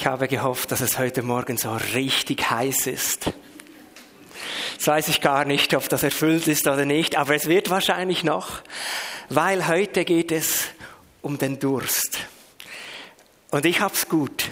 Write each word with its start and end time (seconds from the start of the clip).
Ich 0.00 0.06
habe 0.06 0.28
gehofft, 0.28 0.72
dass 0.72 0.80
es 0.80 0.98
heute 0.98 1.20
Morgen 1.20 1.58
so 1.58 1.76
richtig 1.92 2.50
heiß 2.50 2.86
ist. 2.86 3.34
Das 4.78 4.86
weiß 4.86 5.08
ich 5.08 5.20
gar 5.20 5.44
nicht, 5.44 5.74
ob 5.74 5.90
das 5.90 6.02
erfüllt 6.02 6.48
ist 6.48 6.66
oder 6.66 6.86
nicht, 6.86 7.16
aber 7.16 7.34
es 7.34 7.48
wird 7.48 7.68
wahrscheinlich 7.68 8.24
noch, 8.24 8.62
weil 9.28 9.68
heute 9.68 10.06
geht 10.06 10.32
es 10.32 10.68
um 11.20 11.36
den 11.36 11.58
Durst. 11.58 12.18
Und 13.50 13.66
ich 13.66 13.82
hab's 13.82 14.08
gut. 14.08 14.48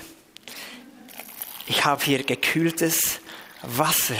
Ich 1.66 1.86
habe 1.86 2.04
hier 2.04 2.24
gekühltes 2.24 3.20
Wasser. 3.62 4.18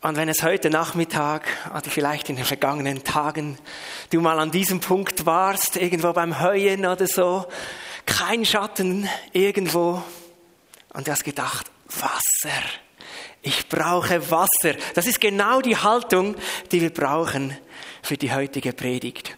Und 0.00 0.16
wenn 0.16 0.28
es 0.28 0.42
heute 0.42 0.70
Nachmittag 0.70 1.46
oder 1.70 1.88
vielleicht 1.88 2.30
in 2.30 2.34
den 2.34 2.44
vergangenen 2.44 3.04
Tagen 3.04 3.58
du 4.10 4.20
mal 4.20 4.40
an 4.40 4.50
diesem 4.50 4.80
Punkt 4.80 5.24
warst, 5.24 5.76
irgendwo 5.76 6.12
beim 6.12 6.40
Heuen 6.40 6.84
oder 6.84 7.06
so, 7.06 7.46
kein 8.10 8.44
Schatten 8.44 9.08
irgendwo, 9.32 10.02
und 10.92 11.06
du 11.06 11.12
hast 11.12 11.24
gedacht, 11.24 11.70
Wasser, 11.86 12.62
ich 13.42 13.68
brauche 13.68 14.30
Wasser. 14.30 14.74
Das 14.94 15.06
ist 15.06 15.20
genau 15.20 15.60
die 15.60 15.76
Haltung, 15.76 16.34
die 16.72 16.80
wir 16.80 16.90
brauchen 16.90 17.56
für 18.02 18.16
die 18.16 18.32
heutige 18.32 18.72
Predigt. 18.72 19.36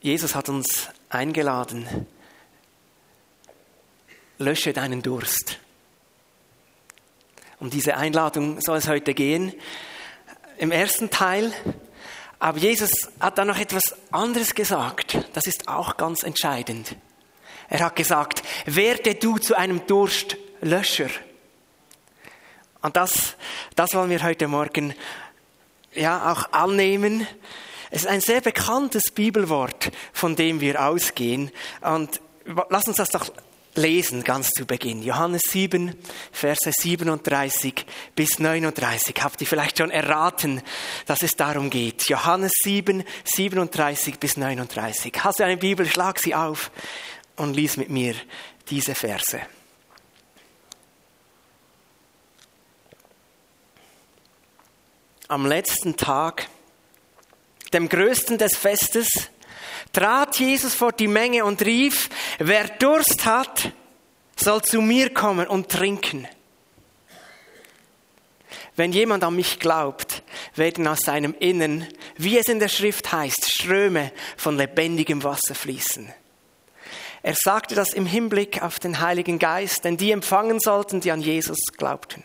Jesus 0.00 0.34
hat 0.34 0.48
uns 0.48 0.88
eingeladen, 1.08 2.06
lösche 4.38 4.72
deinen 4.72 5.02
Durst. 5.02 5.58
Um 7.58 7.70
diese 7.70 7.96
Einladung 7.96 8.60
soll 8.60 8.78
es 8.78 8.88
heute 8.88 9.14
gehen. 9.14 9.52
Im 10.58 10.70
ersten 10.70 11.10
Teil. 11.10 11.52
Aber 12.38 12.58
Jesus 12.58 12.90
hat 13.18 13.38
dann 13.38 13.48
noch 13.48 13.58
etwas 13.58 13.94
anderes 14.10 14.54
gesagt. 14.54 15.18
Das 15.32 15.46
ist 15.46 15.68
auch 15.68 15.96
ganz 15.96 16.22
entscheidend. 16.22 16.96
Er 17.68 17.80
hat 17.80 17.96
gesagt, 17.96 18.42
werde 18.66 19.14
du 19.14 19.38
zu 19.38 19.56
einem 19.56 19.86
Durstlöscher. 19.86 21.08
Und 22.82 22.96
das, 22.96 23.36
das 23.74 23.94
wollen 23.94 24.10
wir 24.10 24.22
heute 24.22 24.46
Morgen 24.46 24.94
ja 25.92 26.30
auch 26.30 26.52
annehmen. 26.52 27.26
Es 27.90 28.02
ist 28.02 28.08
ein 28.08 28.20
sehr 28.20 28.40
bekanntes 28.40 29.10
Bibelwort, 29.10 29.90
von 30.12 30.36
dem 30.36 30.60
wir 30.60 30.84
ausgehen. 30.84 31.50
Und 31.80 32.20
lass 32.68 32.86
uns 32.86 32.98
das 32.98 33.10
doch 33.10 33.30
lesen, 33.76 34.24
ganz 34.24 34.50
zu 34.50 34.66
Beginn. 34.66 35.02
Johannes 35.02 35.42
7, 35.50 35.94
Verse 36.32 36.70
37 36.72 37.86
bis 38.14 38.38
39. 38.38 39.14
Habt 39.20 39.40
ihr 39.40 39.46
vielleicht 39.46 39.78
schon 39.78 39.90
erraten, 39.90 40.62
dass 41.06 41.22
es 41.22 41.32
darum 41.32 41.70
geht? 41.70 42.08
Johannes 42.08 42.52
7, 42.62 43.04
37 43.24 44.18
bis 44.18 44.36
39. 44.36 45.12
Hast 45.22 45.40
du 45.40 45.44
eine 45.44 45.56
Bibel, 45.56 45.86
schlag 45.86 46.18
sie 46.18 46.34
auf 46.34 46.70
und 47.36 47.54
lies 47.54 47.76
mit 47.76 47.90
mir 47.90 48.14
diese 48.70 48.94
Verse. 48.94 49.40
Am 55.28 55.44
letzten 55.44 55.96
Tag, 55.96 56.48
dem 57.72 57.88
größten 57.88 58.38
des 58.38 58.56
Festes, 58.56 59.08
trat 59.96 60.38
Jesus 60.38 60.74
vor 60.74 60.92
die 60.92 61.08
Menge 61.08 61.46
und 61.46 61.62
rief, 61.62 62.10
wer 62.38 62.68
Durst 62.68 63.24
hat, 63.24 63.72
soll 64.36 64.60
zu 64.60 64.82
mir 64.82 65.14
kommen 65.14 65.46
und 65.46 65.70
trinken. 65.70 66.28
Wenn 68.74 68.92
jemand 68.92 69.24
an 69.24 69.34
mich 69.34 69.58
glaubt, 69.58 70.22
werden 70.54 70.86
aus 70.86 70.98
seinem 71.00 71.34
Innern, 71.38 71.86
wie 72.18 72.36
es 72.36 72.46
in 72.48 72.60
der 72.60 72.68
Schrift 72.68 73.10
heißt, 73.10 73.50
Ströme 73.50 74.12
von 74.36 74.58
lebendigem 74.58 75.24
Wasser 75.24 75.54
fließen. 75.54 76.12
Er 77.22 77.34
sagte 77.34 77.74
das 77.74 77.94
im 77.94 78.04
Hinblick 78.04 78.62
auf 78.62 78.78
den 78.78 79.00
Heiligen 79.00 79.38
Geist, 79.38 79.84
denn 79.84 79.96
die 79.96 80.10
empfangen 80.10 80.60
sollten, 80.60 81.00
die 81.00 81.10
an 81.10 81.22
Jesus 81.22 81.58
glaubten. 81.78 82.22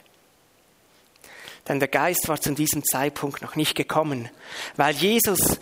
Denn 1.69 1.79
der 1.79 1.87
Geist 1.87 2.27
war 2.27 2.41
zu 2.41 2.53
diesem 2.53 2.83
Zeitpunkt 2.83 3.41
noch 3.41 3.55
nicht 3.55 3.75
gekommen, 3.75 4.29
weil 4.75 4.93
Jesus 4.93 5.57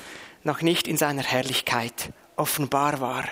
noch 0.50 0.62
nicht 0.64 0.88
in 0.88 0.98
seiner 0.98 1.22
Herrlichkeit 1.22 2.12
offenbar 2.36 3.00
war. 3.00 3.24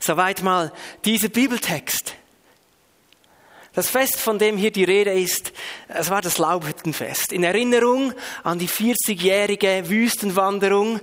Soweit 0.00 0.42
mal 0.42 0.72
dieser 1.04 1.28
Bibeltext. 1.28 2.14
Das 3.74 3.90
Fest, 3.90 4.16
von 4.16 4.38
dem 4.38 4.56
hier 4.56 4.70
die 4.70 4.84
Rede 4.84 5.12
ist, 5.12 5.52
es 5.88 6.08
war 6.08 6.22
das 6.22 6.38
Laubhüttenfest. 6.38 7.32
In 7.32 7.44
Erinnerung 7.44 8.14
an 8.44 8.58
die 8.58 8.68
40-jährige 8.68 9.90
Wüstenwanderung 9.90 11.00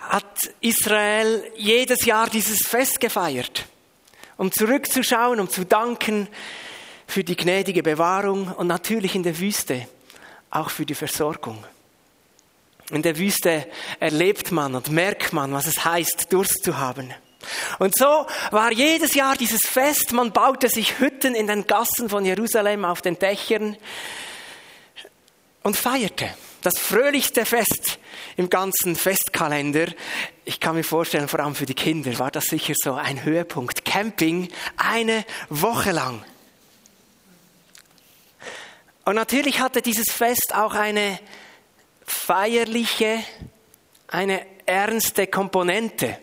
hat 0.00 0.50
Israel 0.60 1.42
jedes 1.56 2.04
Jahr 2.04 2.28
dieses 2.28 2.58
Fest 2.68 3.00
gefeiert, 3.00 3.64
um 4.36 4.52
zurückzuschauen, 4.52 5.40
um 5.40 5.48
zu 5.48 5.64
danken 5.64 6.28
für 7.06 7.24
die 7.24 7.36
gnädige 7.36 7.82
Bewahrung 7.82 8.52
und 8.52 8.66
natürlich 8.66 9.14
in 9.14 9.22
der 9.22 9.38
Wüste 9.38 9.88
auch 10.50 10.68
für 10.68 10.84
die 10.84 10.94
Versorgung. 10.94 11.64
In 12.90 13.02
der 13.02 13.18
Wüste 13.18 13.66
erlebt 13.98 14.52
man 14.52 14.74
und 14.74 14.90
merkt 14.90 15.32
man, 15.32 15.52
was 15.52 15.66
es 15.66 15.84
heißt, 15.84 16.32
Durst 16.32 16.62
zu 16.62 16.78
haben. 16.78 17.12
Und 17.78 17.96
so 17.96 18.26
war 18.50 18.72
jedes 18.72 19.14
Jahr 19.14 19.36
dieses 19.36 19.60
Fest, 19.62 20.12
man 20.12 20.32
baute 20.32 20.68
sich 20.68 20.98
Hütten 20.98 21.34
in 21.34 21.46
den 21.46 21.66
Gassen 21.66 22.08
von 22.08 22.24
Jerusalem 22.24 22.84
auf 22.84 23.02
den 23.02 23.18
Dächern 23.18 23.76
und 25.62 25.76
feierte. 25.76 26.28
Das 26.62 26.78
fröhlichste 26.78 27.44
Fest 27.44 27.98
im 28.36 28.50
ganzen 28.50 28.96
Festkalender. 28.96 29.86
Ich 30.44 30.58
kann 30.58 30.74
mir 30.74 30.84
vorstellen, 30.84 31.28
vor 31.28 31.40
allem 31.40 31.54
für 31.54 31.66
die 31.66 31.74
Kinder 31.74 32.18
war 32.18 32.30
das 32.30 32.46
sicher 32.46 32.74
so 32.76 32.94
ein 32.94 33.22
Höhepunkt. 33.24 33.84
Camping 33.84 34.48
eine 34.76 35.24
Woche 35.48 35.92
lang. 35.92 36.24
Und 39.04 39.14
natürlich 39.14 39.60
hatte 39.60 39.82
dieses 39.82 40.10
Fest 40.10 40.52
auch 40.54 40.74
eine 40.74 41.20
feierliche, 42.06 43.22
eine 44.08 44.46
ernste 44.64 45.26
Komponente. 45.26 46.18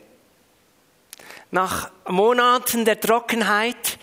Nach 1.52 1.92
Monaten 2.08 2.86
der 2.86 3.00
Trockenheit 3.00 4.00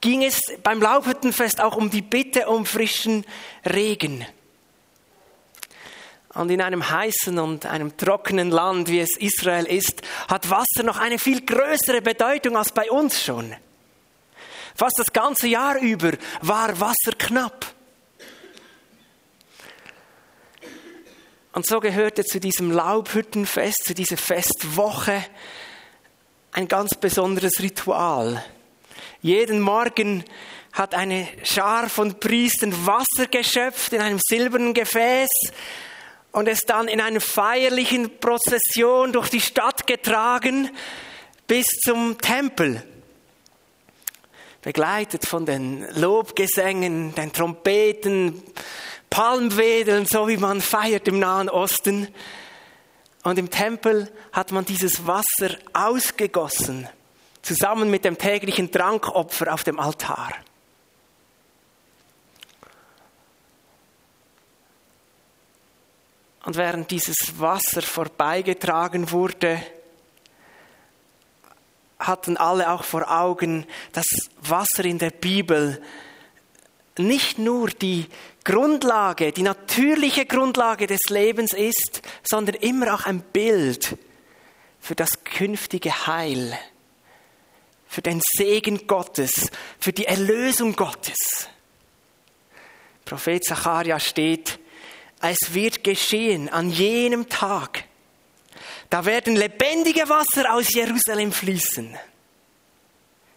ging 0.00 0.24
es 0.24 0.40
beim 0.62 0.80
Laubhüttenfest 0.80 1.60
auch 1.60 1.76
um 1.76 1.90
die 1.90 2.02
Bitte 2.02 2.48
um 2.48 2.64
frischen 2.64 3.24
Regen. 3.64 4.24
Und 6.34 6.50
in 6.50 6.62
einem 6.62 6.88
heißen 6.88 7.38
und 7.38 7.66
einem 7.66 7.96
trockenen 7.96 8.50
Land, 8.50 8.88
wie 8.88 9.00
es 9.00 9.16
Israel 9.18 9.64
ist, 9.64 10.02
hat 10.28 10.48
Wasser 10.50 10.84
noch 10.84 10.98
eine 10.98 11.18
viel 11.18 11.44
größere 11.44 12.00
Bedeutung 12.00 12.56
als 12.56 12.70
bei 12.70 12.90
uns 12.90 13.22
schon. 13.22 13.54
Fast 14.74 14.98
das 14.98 15.12
ganze 15.12 15.48
Jahr 15.48 15.78
über 15.80 16.12
war 16.40 16.78
Wasser 16.78 17.12
knapp. 17.18 17.66
Und 21.58 21.66
so 21.66 21.80
gehörte 21.80 22.24
zu 22.24 22.38
diesem 22.38 22.70
Laubhüttenfest, 22.70 23.82
zu 23.84 23.92
dieser 23.92 24.16
Festwoche, 24.16 25.24
ein 26.52 26.68
ganz 26.68 26.94
besonderes 26.94 27.60
Ritual. 27.60 28.44
Jeden 29.22 29.60
Morgen 29.60 30.22
hat 30.72 30.94
eine 30.94 31.26
Schar 31.42 31.88
von 31.88 32.20
Priestern 32.20 32.86
Wasser 32.86 33.26
geschöpft 33.28 33.92
in 33.92 34.00
einem 34.00 34.20
silbernen 34.24 34.72
Gefäß 34.72 35.26
und 36.30 36.46
es 36.46 36.60
dann 36.60 36.86
in 36.86 37.00
einer 37.00 37.20
feierlichen 37.20 38.20
Prozession 38.20 39.12
durch 39.12 39.28
die 39.28 39.40
Stadt 39.40 39.84
getragen 39.84 40.70
bis 41.48 41.66
zum 41.84 42.18
Tempel. 42.18 42.84
Begleitet 44.62 45.26
von 45.26 45.44
den 45.44 45.88
Lobgesängen, 45.96 47.16
den 47.16 47.32
Trompeten, 47.32 48.44
Palmwedeln, 49.10 50.06
so 50.06 50.28
wie 50.28 50.36
man 50.36 50.60
feiert 50.60 51.08
im 51.08 51.18
Nahen 51.18 51.48
Osten. 51.48 52.08
Und 53.22 53.38
im 53.38 53.50
Tempel 53.50 54.12
hat 54.32 54.52
man 54.52 54.64
dieses 54.64 55.06
Wasser 55.06 55.56
ausgegossen, 55.72 56.88
zusammen 57.42 57.90
mit 57.90 58.04
dem 58.04 58.18
täglichen 58.18 58.70
Trankopfer 58.70 59.52
auf 59.52 59.64
dem 59.64 59.80
Altar. 59.80 60.32
Und 66.44 66.56
während 66.56 66.90
dieses 66.90 67.38
Wasser 67.38 67.82
vorbeigetragen 67.82 69.10
wurde, 69.10 69.62
hatten 71.98 72.36
alle 72.36 72.70
auch 72.70 72.84
vor 72.84 73.10
Augen, 73.10 73.66
dass 73.92 74.06
Wasser 74.40 74.84
in 74.84 74.98
der 74.98 75.10
Bibel 75.10 75.82
nicht 76.96 77.38
nur 77.38 77.68
die 77.68 78.06
Grundlage, 78.48 79.30
die 79.32 79.42
natürliche 79.42 80.24
Grundlage 80.24 80.86
des 80.86 81.10
Lebens 81.10 81.52
ist, 81.52 82.00
sondern 82.22 82.54
immer 82.54 82.94
auch 82.94 83.04
ein 83.04 83.20
Bild 83.20 83.98
für 84.80 84.94
das 84.94 85.22
künftige 85.22 86.06
Heil, 86.06 86.58
für 87.86 88.00
den 88.00 88.22
Segen 88.38 88.86
Gottes, 88.86 89.50
für 89.78 89.92
die 89.92 90.06
Erlösung 90.06 90.74
Gottes. 90.76 91.48
Prophet 93.04 93.44
Zacharia 93.44 94.00
steht, 94.00 94.58
es 95.20 95.52
wird 95.52 95.84
geschehen 95.84 96.48
an 96.48 96.70
jenem 96.70 97.28
Tag, 97.28 97.84
Da 98.88 99.04
werden 99.04 99.36
lebendige 99.36 100.08
Wasser 100.08 100.54
aus 100.54 100.72
Jerusalem 100.72 101.32
fließen. 101.32 101.98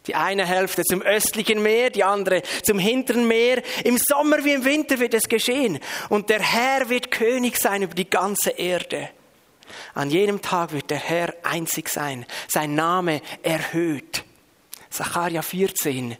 Die 0.07 0.15
eine 0.15 0.45
Hälfte 0.45 0.83
zum 0.83 1.01
östlichen 1.01 1.61
Meer, 1.61 1.91
die 1.91 2.03
andere 2.03 2.41
zum 2.63 2.79
hinteren 2.79 3.27
Meer. 3.27 3.61
Im 3.83 3.97
Sommer 3.97 4.43
wie 4.43 4.53
im 4.53 4.65
Winter 4.65 4.99
wird 4.99 5.13
es 5.13 5.29
geschehen. 5.29 5.79
Und 6.09 6.29
der 6.29 6.41
Herr 6.41 6.89
wird 6.89 7.11
König 7.11 7.57
sein 7.57 7.83
über 7.83 7.93
die 7.93 8.09
ganze 8.09 8.51
Erde. 8.51 9.09
An 9.93 10.09
jenem 10.09 10.41
Tag 10.41 10.71
wird 10.71 10.89
der 10.89 10.97
Herr 10.97 11.33
einzig 11.43 11.89
sein, 11.89 12.25
sein 12.47 12.75
Name 12.75 13.21
erhöht. 13.43 14.23
Sacharja 14.89 15.41
14. 15.41 16.17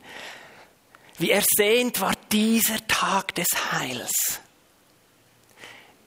Wie 1.18 1.31
ersehnt 1.31 2.01
war 2.01 2.13
dieser 2.31 2.86
Tag 2.88 3.36
des 3.36 3.48
Heils. 3.72 4.39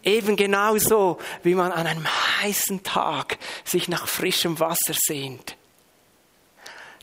Eben 0.03 0.37
genauso, 0.37 1.19
wie 1.43 1.55
man 1.55 1.73
an 1.73 1.87
einem 1.87 2.07
heißen 2.43 2.83
Tag 2.83 3.39
sich 3.65 3.89
nach 3.89 4.07
frischem 4.07 4.61
Wasser 4.61 4.95
sehnt. 4.95 5.57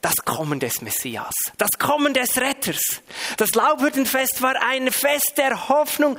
Das 0.02 0.16
Kommen 0.26 0.60
des 0.60 0.82
Messias, 0.82 1.34
das 1.58 1.70
Kommen 1.78 2.14
des 2.14 2.38
Retters. 2.38 3.02
Das 3.38 3.54
Laubhüttenfest 3.54 4.42
war 4.42 4.56
ein 4.62 4.92
Fest 4.92 5.34
der 5.38 5.70
Hoffnung, 5.70 6.18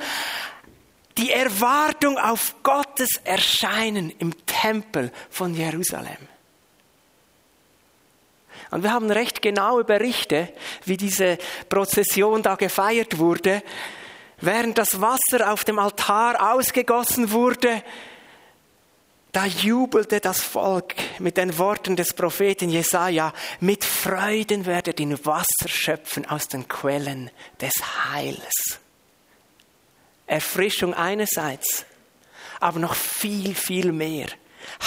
die 1.17 1.31
Erwartung 1.31 2.17
auf 2.17 2.55
Gottes 2.63 3.19
Erscheinen 3.23 4.11
im 4.19 4.33
Tempel 4.45 5.11
von 5.29 5.53
Jerusalem. 5.53 6.29
Und 8.71 8.81
wir 8.81 8.91
haben 8.91 9.11
recht 9.11 9.41
genaue 9.41 9.83
Berichte, 9.83 10.51
wie 10.85 10.97
diese 10.97 11.37
Prozession 11.69 12.41
da 12.41 12.55
gefeiert 12.55 13.19
wurde. 13.19 13.61
Während 14.41 14.79
das 14.79 14.99
Wasser 14.99 15.51
auf 15.51 15.63
dem 15.63 15.77
Altar 15.77 16.53
ausgegossen 16.53 17.31
wurde, 17.31 17.83
da 19.33 19.45
jubelte 19.47 20.19
das 20.19 20.41
Volk 20.41 20.93
mit 21.19 21.37
den 21.37 21.57
Worten 21.57 21.95
des 21.95 22.13
Propheten 22.13 22.69
Jesaja: 22.69 23.33
Mit 23.59 23.83
Freuden 23.83 24.65
werdet 24.65 24.99
ihr 24.99 25.25
Wasser 25.25 25.67
schöpfen 25.67 26.25
aus 26.29 26.47
den 26.47 26.67
Quellen 26.67 27.31
des 27.59 27.73
Heils. 28.11 28.79
Erfrischung 30.27 30.93
einerseits, 30.93 31.85
aber 32.59 32.79
noch 32.79 32.95
viel, 32.95 33.55
viel 33.55 33.91
mehr. 33.91 34.27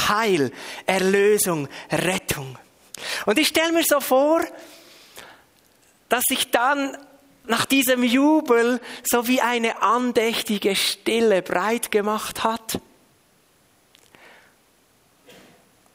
Heil, 0.08 0.52
Erlösung, 0.86 1.68
Rettung. 1.90 2.56
Und 3.26 3.38
ich 3.38 3.48
stelle 3.48 3.72
mir 3.72 3.84
so 3.84 4.00
vor, 4.00 4.42
dass 6.08 6.22
sich 6.28 6.50
dann 6.50 6.96
nach 7.46 7.66
diesem 7.66 8.02
Jubel 8.02 8.80
so 9.04 9.26
wie 9.26 9.40
eine 9.40 9.82
andächtige 9.82 10.76
Stille 10.76 11.42
breit 11.42 11.90
gemacht 11.90 12.44
hat. 12.44 12.80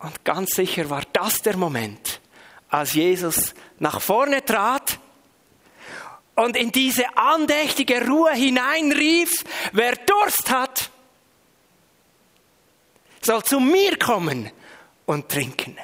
Und 0.02 0.26
ganz 0.26 0.52
sicher 0.52 0.90
war 0.90 1.04
das 1.14 1.42
der 1.42 1.58
Moment, 1.58 2.22
als 2.70 2.94
Jesus 2.94 3.54
nach 3.80 4.02
vorne 4.02 4.44
trat 4.44 5.00
und 6.36 6.58
in 6.58 6.72
diese 6.72 7.06
andächtige 7.16 8.08
Ruhe 8.08 8.34
hineinrief, 8.34 9.44
wer 9.74 9.96
Durst 9.96 10.50
hat, 10.50 10.90
soll 13.22 13.44
zu 13.44 13.60
mir 13.60 13.98
kommen 14.00 14.50
und 15.06 15.30
trinken. 15.30 15.78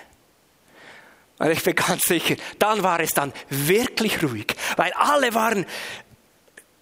Und 1.37 1.51
ich 1.51 1.63
bin 1.63 1.75
ganz 1.75 2.05
sicher, 2.05 2.35
dann 2.57 2.81
war 2.81 2.99
es 2.99 3.13
dann 3.13 3.31
wirklich 3.49 4.23
ruhig, 4.23 4.55
weil 4.75 4.91
alle 4.93 5.35
waren 5.35 5.67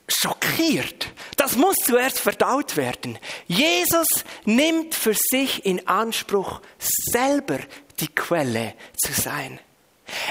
schockiert. 0.07 1.07
Das 1.37 1.55
muss 1.55 1.75
zuerst 1.77 2.19
verdaut 2.19 2.77
werden. 2.77 3.17
Jesus 3.47 4.07
nimmt 4.45 4.95
für 4.95 5.15
sich 5.15 5.65
in 5.65 5.87
Anspruch, 5.87 6.61
selber 6.79 7.59
die 7.99 8.13
Quelle 8.13 8.73
zu 8.97 9.13
sein. 9.13 9.59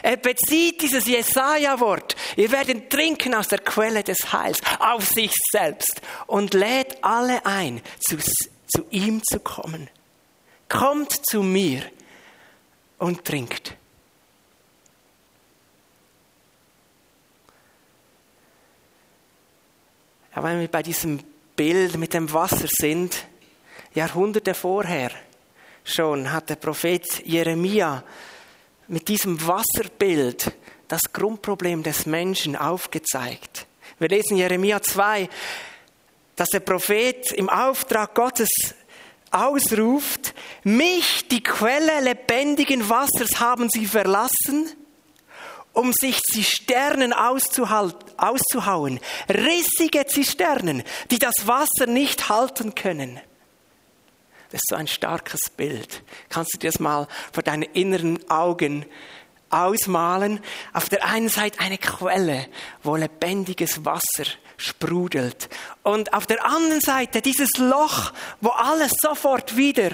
Er 0.03 0.17
bezieht 0.17 0.83
dieses 0.83 1.07
Jesaja-Wort, 1.07 2.15
ihr 2.37 2.53
werdet 2.53 2.91
trinken 2.91 3.35
aus 3.35 3.49
der 3.49 3.59
Quelle 3.59 4.05
des 4.05 4.33
Heils, 4.33 4.61
auf 4.79 5.05
sich 5.05 5.33
selbst 5.51 6.01
und 6.27 6.55
lädt 6.55 7.03
alle 7.03 7.45
ein, 7.45 7.83
zu, 7.99 8.19
zu 8.19 8.87
ihm 8.91 9.23
zu 9.25 9.41
kommen. 9.41 9.91
Kommt 10.69 11.27
zu 11.29 11.43
mir 11.43 11.83
und 12.99 13.25
trinkt. 13.25 13.77
Ja, 20.35 20.43
wenn 20.43 20.59
wir 20.59 20.67
bei 20.67 20.83
diesem 20.83 21.21
Bild 21.55 21.97
mit 21.97 22.13
dem 22.13 22.33
Wasser 22.33 22.67
sind, 22.69 23.25
Jahrhunderte 23.95 24.53
vorher 24.55 25.13
schon 25.85 26.33
hat 26.33 26.51
der 26.51 26.57
Prophet 26.57 27.25
Jeremia 27.25 28.03
mit 28.89 29.07
diesem 29.07 29.39
Wasserbild 29.47 30.51
das 30.89 31.03
Grundproblem 31.13 31.85
des 31.85 32.07
Menschen 32.07 32.57
aufgezeigt. 32.57 33.69
Wir 34.01 34.09
lesen 34.09 34.37
Jeremia 34.37 34.83
2, 34.83 35.29
dass 36.35 36.49
der 36.49 36.61
Prophet 36.61 37.31
im 37.31 37.49
Auftrag 37.49 38.13
Gottes 38.17 38.51
ausruft, 39.31 40.35
mich, 40.65 41.29
die 41.29 41.45
Quelle 41.45 42.01
lebendigen 42.01 42.89
Wassers, 42.89 43.39
haben 43.39 43.69
sie 43.71 43.87
verlassen, 43.87 44.73
um 45.75 45.93
sich 45.93 46.23
Zisternen 46.23 47.13
auszuhauen, 47.13 49.01
rissige 49.29 50.07
Zisternen, 50.07 50.83
die 51.11 51.19
das 51.19 51.47
Wasser 51.47 51.87
nicht 51.87 52.29
halten 52.29 52.75
können. 52.75 53.21
Das 54.51 54.61
ist 54.63 54.69
so 54.71 54.77
ein 54.77 54.87
starkes 54.87 55.51
Bild. 55.51 56.03
Kannst 56.29 56.55
du 56.55 56.59
dir 56.59 56.71
das 56.71 56.81
mal 56.81 57.09
vor 57.33 57.43
deinen 57.43 57.65
inneren 57.65 58.31
Augen 58.31 58.87
ausmalen? 59.51 60.41
Auf 60.73 60.89
der 60.89 61.05
einen 61.05 61.29
Seite 61.29 61.59
eine 61.59 61.77
Quelle, 61.77 62.47
wo 62.85 62.95
lebendiges 62.95 63.85
Wasser 63.85 64.31
sprudelt. 64.57 65.49
Und 65.83 66.15
auf 66.15 66.27
der 66.27 66.45
anderen 66.45 66.81
Seite 66.81 67.21
dieses 67.21 67.51
Loch, 67.59 68.13
wo 68.41 68.51
alles 68.51 68.93
sofort 69.03 69.57
wieder 69.57 69.91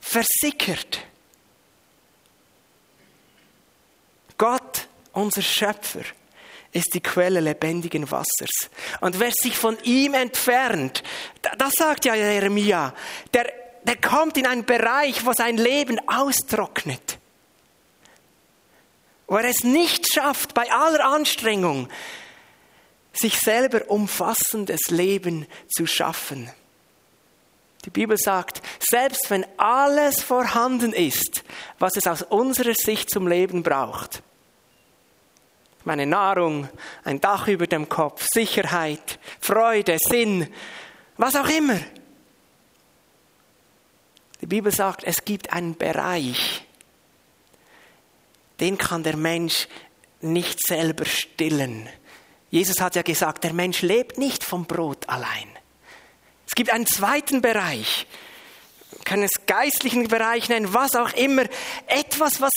versickert. 0.00 0.98
Gott, 4.36 4.83
unser 5.14 5.42
Schöpfer, 5.42 6.02
ist 6.72 6.92
die 6.94 7.00
Quelle 7.00 7.40
lebendigen 7.40 8.10
Wassers. 8.10 8.70
Und 9.00 9.20
wer 9.20 9.30
sich 9.32 9.56
von 9.56 9.78
ihm 9.84 10.14
entfernt, 10.14 11.02
das 11.58 11.72
sagt 11.78 12.04
ja 12.04 12.14
Jeremia, 12.14 12.92
der 13.32 13.52
der 13.84 13.96
kommt 13.96 14.36
in 14.36 14.46
einen 14.46 14.64
Bereich, 14.64 15.24
wo 15.24 15.32
sein 15.32 15.56
Leben 15.56 16.00
austrocknet. 16.08 17.18
Wo 19.26 19.36
er 19.36 19.48
es 19.48 19.62
nicht 19.62 20.12
schafft, 20.12 20.54
bei 20.54 20.70
aller 20.70 21.04
Anstrengung, 21.04 21.88
sich 23.12 23.38
selber 23.38 23.88
umfassendes 23.88 24.90
Leben 24.90 25.46
zu 25.68 25.86
schaffen. 25.86 26.50
Die 27.84 27.90
Bibel 27.90 28.16
sagt, 28.16 28.62
selbst 28.80 29.30
wenn 29.30 29.46
alles 29.58 30.22
vorhanden 30.22 30.92
ist, 30.92 31.44
was 31.78 31.96
es 31.96 32.06
aus 32.06 32.22
unserer 32.22 32.74
Sicht 32.74 33.10
zum 33.10 33.28
Leben 33.28 33.62
braucht, 33.62 34.22
meine 35.84 36.06
Nahrung, 36.06 36.68
ein 37.04 37.20
Dach 37.20 37.48
über 37.48 37.66
dem 37.66 37.88
Kopf, 37.88 38.26
Sicherheit, 38.32 39.18
Freude, 39.40 39.98
Sinn, 40.00 40.48
was 41.16 41.36
auch 41.36 41.48
immer, 41.48 41.78
die 44.40 44.46
Bibel 44.46 44.72
sagt, 44.72 45.04
es 45.04 45.24
gibt 45.24 45.52
einen 45.52 45.76
Bereich, 45.76 46.64
den 48.60 48.78
kann 48.78 49.02
der 49.02 49.16
Mensch 49.16 49.68
nicht 50.20 50.66
selber 50.66 51.04
stillen. 51.04 51.88
Jesus 52.50 52.80
hat 52.80 52.94
ja 52.94 53.02
gesagt, 53.02 53.44
der 53.44 53.52
Mensch 53.52 53.82
lebt 53.82 54.18
nicht 54.18 54.44
vom 54.44 54.66
Brot 54.66 55.08
allein. 55.08 55.48
Es 56.46 56.54
gibt 56.54 56.70
einen 56.70 56.86
zweiten 56.86 57.42
Bereich, 57.42 58.06
kann 59.04 59.22
es 59.22 59.32
geistlichen 59.46 60.08
Bereich 60.08 60.48
nennen, 60.48 60.72
was 60.72 60.94
auch 60.94 61.12
immer, 61.14 61.44
etwas, 61.86 62.40
was 62.40 62.52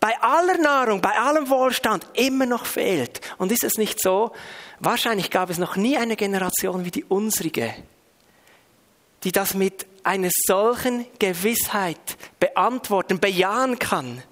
bei 0.00 0.18
aller 0.22 0.56
Nahrung, 0.56 1.02
bei 1.02 1.12
allem 1.12 1.50
Wohlstand 1.50 2.06
immer 2.14 2.46
noch 2.46 2.64
fehlt. 2.64 3.20
Und 3.36 3.52
ist 3.52 3.64
es 3.64 3.76
nicht 3.76 4.00
so? 4.00 4.32
Wahrscheinlich 4.80 5.30
gab 5.30 5.50
es 5.50 5.58
noch 5.58 5.76
nie 5.76 5.98
eine 5.98 6.16
Generation 6.16 6.86
wie 6.86 6.90
die 6.90 7.04
unsrige, 7.04 7.74
die 9.22 9.30
das 9.30 9.52
mit 9.52 9.86
einer 10.02 10.30
solchen 10.46 11.06
Gewissheit 11.18 12.16
beantworten, 12.40 13.20
bejahen 13.20 13.78
kann. 13.78 14.22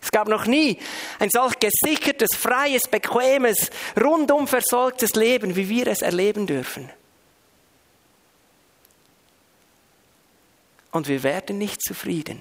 Es 0.00 0.12
gab 0.12 0.28
noch 0.28 0.46
nie 0.46 0.78
ein 1.18 1.28
solch 1.30 1.56
gesichertes, 1.58 2.36
freies, 2.36 2.86
bequemes, 2.88 3.70
rundum 4.00 4.46
versorgtes 4.46 5.16
Leben, 5.16 5.56
wie 5.56 5.68
wir 5.68 5.88
es 5.88 6.02
erleben 6.02 6.46
dürfen. 6.46 6.88
Und 10.92 11.08
wir 11.08 11.24
werden 11.24 11.58
nicht 11.58 11.82
zufrieden. 11.82 12.40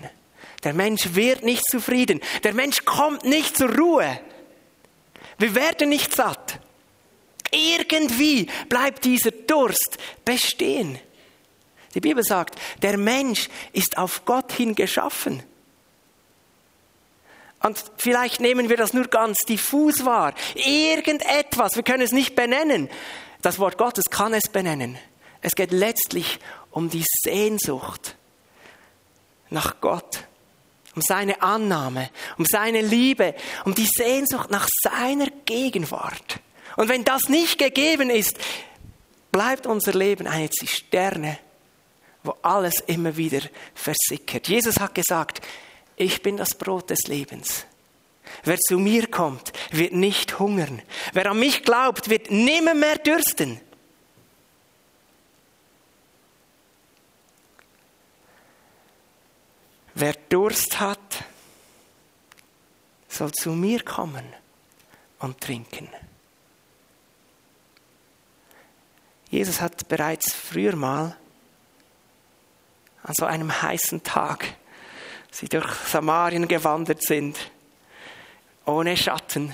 Der 0.63 0.73
Mensch 0.73 1.13
wird 1.13 1.43
nicht 1.43 1.63
zufrieden. 1.69 2.21
Der 2.43 2.53
Mensch 2.53 2.83
kommt 2.85 3.23
nicht 3.23 3.57
zur 3.57 3.75
Ruhe. 3.75 4.19
Wir 5.37 5.55
werden 5.55 5.89
nicht 5.89 6.15
satt. 6.15 6.59
Irgendwie 7.51 8.47
bleibt 8.67 9.05
dieser 9.05 9.31
Durst 9.31 9.97
bestehen. 10.25 10.99
Die 11.93 12.01
Bibel 12.01 12.23
sagt, 12.23 12.59
der 12.81 12.97
Mensch 12.97 13.49
ist 13.71 13.97
auf 13.97 14.25
Gott 14.25 14.51
hin 14.51 14.75
geschaffen. 14.75 15.43
Und 17.63 17.83
vielleicht 17.97 18.39
nehmen 18.39 18.69
wir 18.69 18.77
das 18.77 18.93
nur 18.93 19.07
ganz 19.07 19.37
diffus 19.47 20.05
wahr. 20.05 20.33
Irgendetwas, 20.55 21.75
wir 21.75 21.83
können 21.83 22.03
es 22.03 22.11
nicht 22.11 22.35
benennen. 22.35 22.89
Das 23.41 23.59
Wort 23.59 23.77
Gottes 23.77 24.05
kann 24.11 24.33
es 24.33 24.49
benennen. 24.49 24.97
Es 25.41 25.55
geht 25.55 25.71
letztlich 25.71 26.39
um 26.71 26.89
die 26.89 27.05
Sehnsucht 27.23 28.15
nach 29.49 29.79
Gott, 29.81 30.27
um 30.97 31.01
seine 31.03 31.43
Annahme, 31.43 32.09
um 32.39 32.45
seine 32.45 32.81
Liebe, 32.81 33.35
um 33.65 33.75
die 33.75 33.85
Sehnsucht 33.85 34.49
nach 34.49 34.67
seiner 34.81 35.27
Gegenwart. 35.45 36.39
Und 36.75 36.89
wenn 36.89 37.05
das 37.05 37.29
nicht 37.29 37.59
gegeben 37.59 38.09
ist, 38.09 38.35
bleibt 39.31 39.67
unser 39.67 39.93
Leben 39.93 40.25
eine 40.25 40.49
Zisterne, 40.49 41.37
wo 42.23 42.35
alles 42.41 42.79
immer 42.87 43.15
wieder 43.15 43.41
versickert. 43.75 44.47
Jesus 44.47 44.79
hat 44.79 44.95
gesagt, 44.95 45.41
ich 45.97 46.23
bin 46.23 46.35
das 46.35 46.55
Brot 46.55 46.89
des 46.89 47.03
Lebens. 47.03 47.67
Wer 48.43 48.57
zu 48.57 48.79
mir 48.79 49.05
kommt, 49.05 49.53
wird 49.69 49.93
nicht 49.93 50.39
hungern. 50.39 50.81
Wer 51.13 51.29
an 51.29 51.39
mich 51.39 51.61
glaubt, 51.61 52.09
wird 52.09 52.31
nimmer 52.31 52.73
mehr 52.73 52.97
dürsten. 52.97 53.61
Wer 59.99 60.13
Durst 60.29 60.79
hat, 60.79 61.23
soll 63.09 63.31
zu 63.31 63.49
mir 63.49 63.83
kommen 63.83 64.25
und 65.17 65.41
trinken. 65.41 65.89
Jesus 69.31 69.59
hat 69.59 69.87
bereits 69.87 70.35
früher 70.35 70.75
mal 70.75 71.17
an 73.01 73.13
so 73.17 73.25
einem 73.25 73.59
heißen 73.59 74.03
Tag 74.03 74.53
sie 75.31 75.49
durch 75.49 75.67
Samarien 75.87 76.47
gewandert 76.47 77.01
sind, 77.01 77.35
ohne 78.67 78.95
Schatten. 78.95 79.51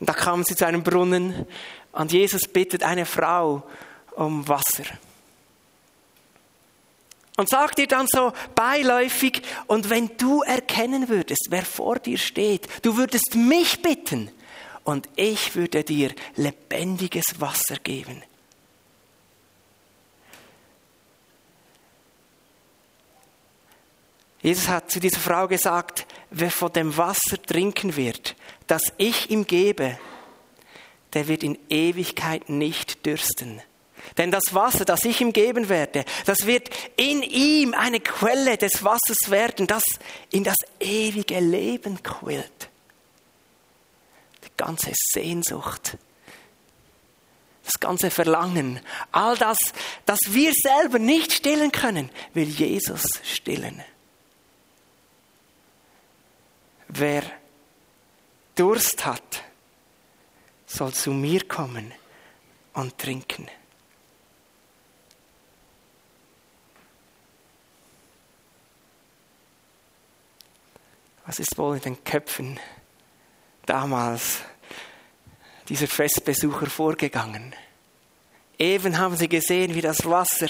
Und 0.00 0.08
da 0.08 0.14
kamen 0.14 0.44
sie 0.44 0.56
zu 0.56 0.66
einem 0.66 0.82
Brunnen 0.82 1.44
und 1.92 2.12
Jesus 2.12 2.48
bittet 2.48 2.82
eine 2.82 3.04
Frau 3.04 3.62
um 4.12 4.48
Wasser. 4.48 4.84
Und 7.36 7.48
sagt 7.48 7.78
ihr 7.80 7.88
dann 7.88 8.06
so 8.08 8.32
beiläufig, 8.54 9.42
und 9.66 9.90
wenn 9.90 10.10
du 10.18 10.42
erkennen 10.42 11.08
würdest, 11.08 11.48
wer 11.50 11.64
vor 11.64 11.98
dir 11.98 12.18
steht, 12.18 12.68
du 12.82 12.96
würdest 12.96 13.34
mich 13.34 13.82
bitten 13.82 14.30
und 14.84 15.08
ich 15.16 15.56
würde 15.56 15.82
dir 15.82 16.14
lebendiges 16.36 17.40
Wasser 17.40 17.76
geben. 17.82 18.22
Jesus 24.42 24.68
hat 24.68 24.90
zu 24.90 25.00
dieser 25.00 25.18
Frau 25.18 25.48
gesagt, 25.48 26.06
wer 26.30 26.50
von 26.50 26.70
dem 26.70 26.96
Wasser 26.98 27.40
trinken 27.42 27.96
wird, 27.96 28.36
das 28.66 28.92
ich 28.98 29.30
ihm 29.30 29.46
gebe, 29.46 29.98
der 31.14 31.28
wird 31.28 31.42
in 31.42 31.58
Ewigkeit 31.70 32.50
nicht 32.50 33.06
dürsten. 33.06 33.62
Denn 34.16 34.30
das 34.30 34.54
Wasser, 34.54 34.84
das 34.84 35.04
ich 35.04 35.20
ihm 35.20 35.32
geben 35.32 35.68
werde, 35.68 36.04
das 36.24 36.46
wird 36.46 36.70
in 36.96 37.22
ihm 37.22 37.74
eine 37.74 37.98
Quelle 37.98 38.56
des 38.56 38.84
Wassers 38.84 39.28
werden, 39.30 39.66
das 39.66 39.82
in 40.30 40.44
das 40.44 40.56
ewige 40.78 41.40
Leben 41.40 42.00
quillt. 42.02 42.70
Die 44.44 44.56
ganze 44.56 44.92
Sehnsucht, 44.94 45.98
das 47.64 47.80
ganze 47.80 48.10
Verlangen, 48.10 48.78
all 49.10 49.36
das, 49.36 49.58
das 50.06 50.20
wir 50.28 50.52
selber 50.52 51.00
nicht 51.00 51.32
stillen 51.32 51.72
können, 51.72 52.10
will 52.34 52.48
Jesus 52.48 53.04
stillen. 53.24 53.82
Wer 56.86 57.24
Durst 58.54 59.04
hat, 59.04 59.42
soll 60.66 60.92
zu 60.92 61.10
mir 61.10 61.48
kommen 61.48 61.92
und 62.74 62.96
trinken. 62.98 63.48
Was 71.26 71.38
ist 71.38 71.56
wohl 71.56 71.76
in 71.76 71.82
den 71.82 72.04
Köpfen 72.04 72.60
damals 73.66 74.40
dieser 75.68 75.86
Festbesucher 75.86 76.66
vorgegangen? 76.66 77.54
Eben 78.58 78.98
haben 78.98 79.16
sie 79.16 79.28
gesehen, 79.28 79.74
wie 79.74 79.80
das 79.80 80.04
Wasser 80.04 80.48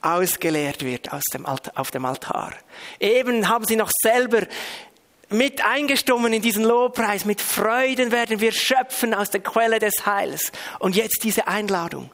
ausgeleert 0.00 0.82
wird 0.84 1.12
aus 1.12 1.22
dem 1.32 1.46
auf 1.46 1.90
dem 1.90 2.04
Altar. 2.04 2.52
Eben 2.98 3.48
haben 3.48 3.64
sie 3.64 3.76
noch 3.76 3.90
selber 4.02 4.46
mit 5.30 5.64
eingestummen 5.64 6.32
in 6.32 6.42
diesen 6.42 6.64
Lobpreis. 6.64 7.24
Mit 7.24 7.40
Freuden 7.40 8.10
werden 8.10 8.40
wir 8.40 8.52
schöpfen 8.52 9.14
aus 9.14 9.30
der 9.30 9.42
Quelle 9.42 9.78
des 9.78 10.06
Heils. 10.06 10.52
Und 10.78 10.96
jetzt 10.96 11.22
diese 11.22 11.46
Einladung. 11.46 12.10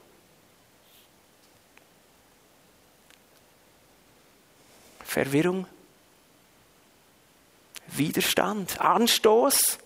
Verwirrung, 5.05 5.67
Widerstand, 7.97 8.81
Anstoß. 8.81 9.79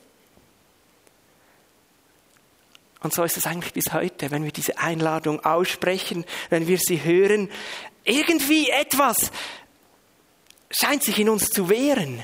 Und 3.01 3.13
so 3.13 3.23
ist 3.23 3.37
es 3.37 3.47
eigentlich 3.47 3.75
bis 3.75 3.93
heute, 3.93 4.31
wenn 4.31 4.45
wir 4.45 4.53
diese 4.53 4.79
Einladung 4.79 5.45
aussprechen, 5.45 6.25
wenn 6.49 6.67
wir 6.67 6.79
sie 6.79 7.05
hören. 7.05 7.51
Irgendwie 8.05 8.71
etwas 8.71 9.31
scheint 10.71 11.03
sich 11.03 11.19
in 11.19 11.29
uns 11.29 11.51
zu 11.51 11.69
wehren. 11.69 12.23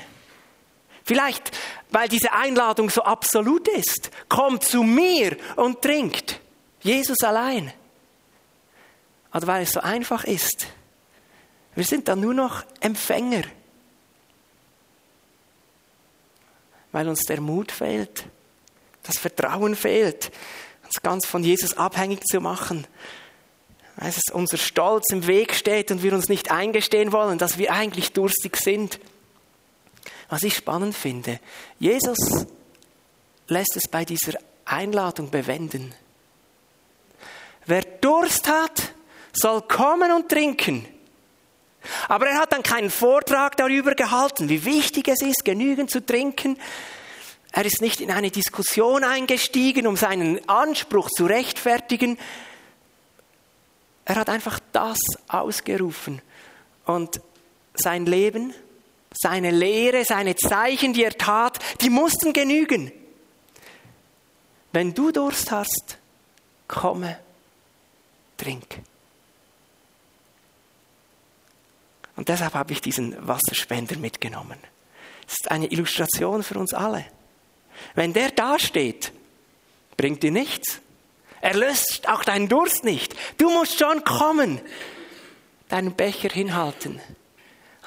Vielleicht, 1.03 1.51
weil 1.89 2.09
diese 2.09 2.31
Einladung 2.31 2.89
so 2.89 3.03
absolut 3.03 3.67
ist. 3.67 4.11
Kommt 4.27 4.63
zu 4.63 4.83
mir 4.83 5.37
und 5.55 5.81
trinkt. 5.81 6.39
Jesus 6.81 7.21
allein. 7.23 7.71
Oder 9.33 9.47
weil 9.47 9.63
es 9.63 9.73
so 9.73 9.81
einfach 9.81 10.23
ist. 10.23 10.67
Wir 11.75 11.85
sind 11.85 12.07
dann 12.07 12.19
nur 12.19 12.33
noch 12.33 12.63
Empfänger. 12.79 13.43
Weil 16.91 17.07
uns 17.07 17.21
der 17.21 17.41
Mut 17.41 17.71
fehlt, 17.71 18.25
das 19.03 19.17
Vertrauen 19.17 19.75
fehlt, 19.75 20.31
uns 20.83 21.01
ganz 21.01 21.25
von 21.25 21.43
Jesus 21.43 21.77
abhängig 21.77 22.25
zu 22.25 22.41
machen. 22.41 22.85
Weil 23.95 24.09
es 24.09 24.21
unser 24.33 24.57
Stolz 24.57 25.11
im 25.11 25.27
Weg 25.27 25.53
steht 25.53 25.91
und 25.91 26.03
wir 26.03 26.13
uns 26.13 26.29
nicht 26.29 26.51
eingestehen 26.51 27.11
wollen, 27.11 27.37
dass 27.37 27.57
wir 27.57 27.71
eigentlich 27.71 28.13
durstig 28.13 28.57
sind. 28.57 28.99
Was 30.29 30.43
ich 30.43 30.55
spannend 30.55 30.95
finde, 30.95 31.39
Jesus 31.79 32.45
lässt 33.47 33.75
es 33.75 33.87
bei 33.89 34.05
dieser 34.05 34.37
Einladung 34.65 35.29
bewenden. 35.29 35.93
Wer 37.65 37.83
Durst 37.83 38.47
hat, 38.47 38.93
soll 39.33 39.61
kommen 39.61 40.11
und 40.11 40.29
trinken. 40.29 40.85
Aber 42.07 42.27
er 42.27 42.37
hat 42.37 42.51
dann 42.51 42.63
keinen 42.63 42.89
Vortrag 42.89 43.57
darüber 43.57 43.95
gehalten, 43.95 44.49
wie 44.49 44.65
wichtig 44.65 45.07
es 45.07 45.21
ist, 45.21 45.45
genügend 45.45 45.89
zu 45.89 46.05
trinken. 46.05 46.57
Er 47.51 47.65
ist 47.65 47.81
nicht 47.81 48.01
in 48.01 48.11
eine 48.11 48.31
Diskussion 48.31 49.03
eingestiegen, 49.03 49.87
um 49.87 49.97
seinen 49.97 50.47
Anspruch 50.47 51.09
zu 51.09 51.25
rechtfertigen. 51.25 52.17
Er 54.05 54.15
hat 54.15 54.29
einfach 54.29 54.59
das 54.71 54.99
ausgerufen 55.27 56.21
und 56.85 57.19
sein 57.75 58.05
Leben 58.05 58.53
seine 59.13 59.51
Lehre, 59.51 60.05
seine 60.05 60.35
Zeichen, 60.35 60.93
die 60.93 61.03
er 61.03 61.17
tat, 61.17 61.59
die 61.81 61.89
mussten 61.89 62.33
genügen. 62.33 62.91
Wenn 64.71 64.93
du 64.93 65.11
Durst 65.11 65.51
hast, 65.51 65.97
komme, 66.67 67.19
trink. 68.37 68.79
Und 72.21 72.29
deshalb 72.29 72.53
habe 72.53 72.71
ich 72.71 72.81
diesen 72.81 73.15
Wasserspender 73.27 73.97
mitgenommen. 73.97 74.59
Das 75.23 75.37
ist 75.41 75.49
eine 75.49 75.65
Illustration 75.71 76.43
für 76.43 76.59
uns 76.59 76.71
alle. 76.71 77.03
Wenn 77.95 78.13
der 78.13 78.29
dasteht, 78.29 79.11
bringt 79.97 80.21
dir 80.21 80.29
nichts. 80.29 80.81
Er 81.41 81.55
löst 81.55 82.07
auch 82.07 82.23
deinen 82.23 82.47
Durst 82.47 82.83
nicht. 82.83 83.15
Du 83.39 83.49
musst 83.49 83.79
schon 83.79 84.03
kommen, 84.03 84.61
deinen 85.67 85.93
Becher 85.95 86.29
hinhalten 86.29 87.01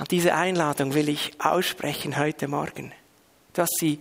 und 0.00 0.10
diese 0.10 0.34
Einladung 0.34 0.94
will 0.94 1.08
ich 1.08 1.40
aussprechen 1.40 2.18
heute 2.18 2.48
Morgen. 2.48 2.92
Du 3.52 3.62
hast 3.62 3.78
sie 3.78 4.00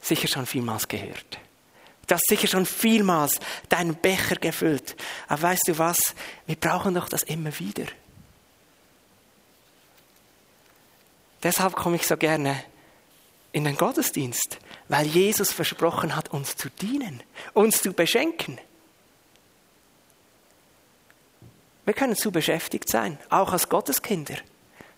sicher 0.00 0.28
schon 0.28 0.46
vielmals 0.46 0.88
gehört. 0.88 1.38
Du 2.06 2.14
hast 2.14 2.26
sicher 2.26 2.48
schon 2.48 2.64
vielmals 2.64 3.38
deinen 3.68 3.96
Becher 3.96 4.36
gefüllt. 4.36 4.96
Aber 5.28 5.42
weißt 5.42 5.68
du 5.68 5.76
was? 5.76 5.98
Wir 6.46 6.56
brauchen 6.56 6.94
doch 6.94 7.10
das 7.10 7.22
immer 7.24 7.58
wieder. 7.58 7.84
Deshalb 11.42 11.74
komme 11.74 11.96
ich 11.96 12.06
so 12.06 12.16
gerne 12.16 12.62
in 13.52 13.64
den 13.64 13.76
Gottesdienst, 13.76 14.58
weil 14.88 15.06
Jesus 15.06 15.52
versprochen 15.52 16.16
hat, 16.16 16.30
uns 16.30 16.56
zu 16.56 16.70
dienen, 16.70 17.22
uns 17.52 17.82
zu 17.82 17.92
beschenken. 17.92 18.58
Wir 21.84 21.94
können 21.94 22.16
zu 22.16 22.30
beschäftigt 22.30 22.88
sein, 22.88 23.18
auch 23.28 23.52
als 23.52 23.68
Gotteskinder, 23.68 24.36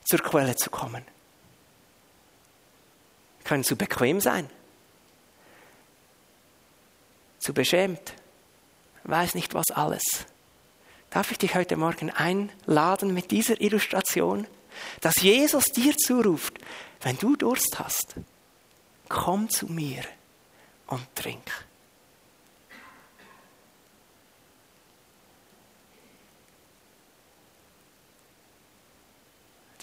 zur 0.05 0.19
Quelle 0.21 0.55
zu 0.55 0.71
kommen. 0.71 1.05
Wir 3.39 3.45
können 3.45 3.65
zu 3.65 3.77
bequem 3.77 4.21
sein, 4.21 4.49
zu 7.39 7.55
beschämt, 7.55 8.15
weiß 9.05 9.35
nicht 9.35 9.55
was 9.55 9.71
alles. 9.71 10.03
Darf 11.11 11.31
ich 11.31 11.39
dich 11.39 11.55
heute 11.55 11.77
Morgen 11.77 12.11
einladen 12.11 13.15
mit 13.15 13.31
dieser 13.31 13.61
Illustration, 13.61 14.47
dass 15.01 15.21
Jesus 15.21 15.65
dir 15.65 15.97
zuruft, 15.97 16.55
wenn 17.03 17.19
du 17.19 17.37
Durst 17.37 17.79
hast, 17.79 18.15
komm 19.09 19.49
zu 19.49 19.67
mir 19.67 20.03
und 20.87 21.07
trink. 21.15 21.51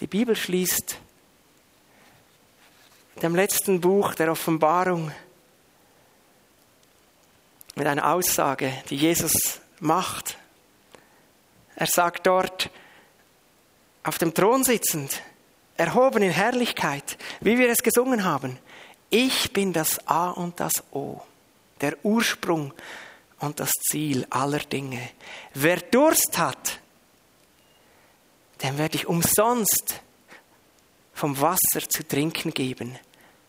Die 0.00 0.08
Bibel 0.08 0.34
schließt 0.34 0.96
dem 3.22 3.36
letzten 3.36 3.80
Buch 3.80 4.14
der 4.14 4.32
Offenbarung 4.32 5.12
mit 7.76 7.86
einer 7.86 8.12
Aussage, 8.12 8.72
die 8.90 8.96
Jesus 8.96 9.60
macht. 9.78 10.36
Er 11.76 11.86
sagt 11.86 12.26
dort, 12.26 12.70
auf 14.02 14.18
dem 14.18 14.34
Thron 14.34 14.64
sitzend, 14.64 15.22
erhoben 15.76 16.22
in 16.22 16.30
Herrlichkeit, 16.30 17.16
wie 17.40 17.58
wir 17.58 17.68
es 17.68 17.82
gesungen 17.82 18.24
haben, 18.24 18.58
ich 19.10 19.52
bin 19.52 19.72
das 19.72 20.06
A 20.06 20.30
und 20.30 20.58
das 20.58 20.72
O, 20.92 21.20
der 21.80 21.96
Ursprung 22.04 22.72
und 23.40 23.60
das 23.60 23.70
Ziel 23.90 24.26
aller 24.30 24.60
Dinge. 24.60 25.10
Wer 25.54 25.76
Durst 25.76 26.38
hat, 26.38 26.80
dem 28.62 28.78
werde 28.78 28.96
ich 28.96 29.06
umsonst 29.06 30.00
vom 31.12 31.38
Wasser 31.40 31.86
zu 31.88 32.06
trinken 32.06 32.52
geben, 32.52 32.98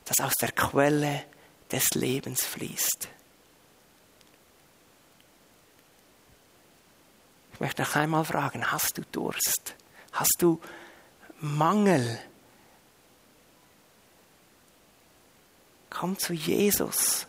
das 0.06 0.20
aus 0.20 0.34
der 0.42 0.52
Quelle 0.52 1.24
des 1.72 1.92
Lebens 1.92 2.44
fließt. 2.44 3.08
Ich 7.54 7.60
möchte 7.60 7.84
noch 7.84 7.96
einmal 7.96 8.26
fragen, 8.26 8.72
hast 8.72 8.98
du 8.98 9.04
Durst? 9.12 9.76
Hast 10.14 10.36
du 10.40 10.62
Mangel? 11.40 12.20
Komm 15.90 16.18
zu 16.18 16.34
Jesus. 16.34 17.28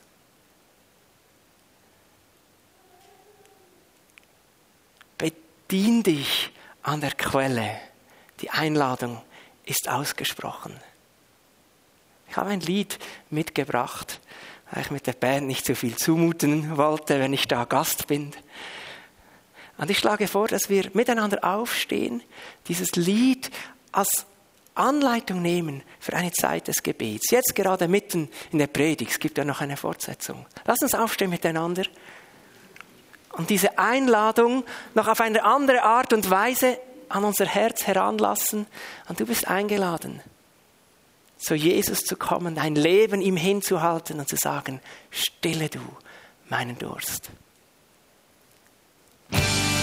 Bedien 5.19 6.03
dich 6.03 6.53
an 6.83 7.01
der 7.01 7.13
Quelle. 7.13 7.81
Die 8.41 8.51
Einladung 8.51 9.23
ist 9.65 9.89
ausgesprochen. 9.89 10.79
Ich 12.29 12.37
habe 12.37 12.51
ein 12.51 12.61
Lied 12.61 12.99
mitgebracht, 13.31 14.21
weil 14.71 14.83
ich 14.83 14.91
mit 14.91 15.07
der 15.07 15.13
Band 15.13 15.47
nicht 15.47 15.65
so 15.65 15.75
viel 15.75 15.97
zumuten 15.97 16.77
wollte, 16.77 17.21
wenn 17.21 17.33
ich 17.33 17.49
da 17.49 17.65
Gast 17.65 18.09
bin. 18.09 18.33
Und 19.77 19.91
ich 19.91 19.99
schlage 19.99 20.29
vor, 20.29 20.49
dass 20.49 20.69
wir 20.69 20.91
miteinander 20.93 21.45
aufstehen, 21.45 22.23
dieses 22.69 22.93
Lied 22.93 23.51
als 23.93 24.27
Anleitung 24.75 25.43
nehmen 25.43 25.83
für 26.01 26.15
eine 26.15 26.33
Zeit 26.33 26.69
des 26.69 26.83
Gebets. 26.83 27.31
Jetzt 27.31 27.55
gerade 27.55 27.89
mitten 27.89 28.29
in 28.51 28.59
der 28.59 28.67
Predigt, 28.67 29.13
es 29.13 29.19
gibt 29.19 29.39
ja 29.39 29.45
noch 29.45 29.61
eine 29.61 29.77
Fortsetzung. 29.77 30.47
Lass 30.65 30.81
uns 30.83 30.95
aufstehen 30.95 31.31
miteinander 31.31 31.85
und 33.33 33.51
diese 33.51 33.79
Einladung 33.79 34.65
noch 34.95 35.09
auf 35.09 35.21
eine 35.21 35.45
andere 35.45 35.83
Art 35.83 36.13
und 36.13 36.29
Weise 36.31 36.79
an 37.09 37.25
unser 37.25 37.47
Herz 37.47 37.87
heranlassen. 37.87 38.67
Und 39.09 39.21
du 39.21 39.27
bist 39.27 39.49
eingeladen, 39.49 40.21
zu 41.37 41.55
Jesus 41.55 42.01
zu 42.01 42.17
kommen, 42.17 42.55
dein 42.55 42.75
Leben 42.75 43.21
ihm 43.21 43.37
hinzuhalten 43.37 44.19
und 44.19 44.29
zu 44.29 44.37
sagen, 44.37 44.81
stille 45.11 45.69
du 45.69 45.81
meinen 46.49 46.79
Durst. 46.79 47.31
Thank 49.31 49.69
you. 49.69 49.74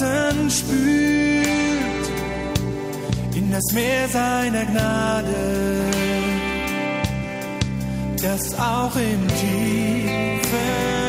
Herzen 0.00 0.50
spült 0.50 2.08
in 3.34 3.50
das 3.50 3.64
Meer 3.72 4.08
seiner 4.08 4.64
Gnade, 4.64 5.34
das 8.22 8.58
auch 8.58 8.94
im 8.96 9.28
Tiefen 9.28 11.07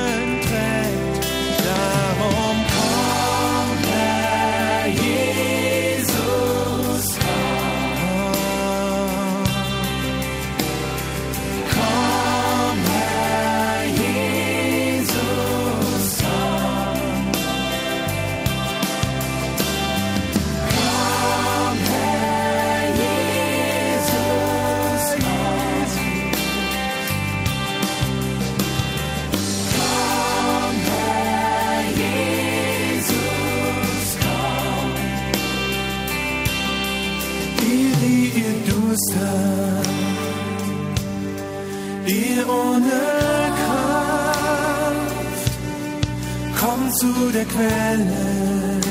zu 46.99 47.31
der 47.31 47.45
Quelle 47.45 48.81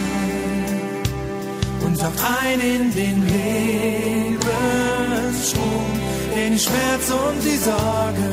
und 1.85 2.01
taucht 2.01 2.19
ein 2.43 2.61
in 2.61 2.95
den 2.95 3.27
Lebensstrom, 3.27 6.01
den 6.35 6.59
Schmerz 6.59 7.11
und 7.11 7.45
die 7.45 7.59
Sorge 7.69 8.31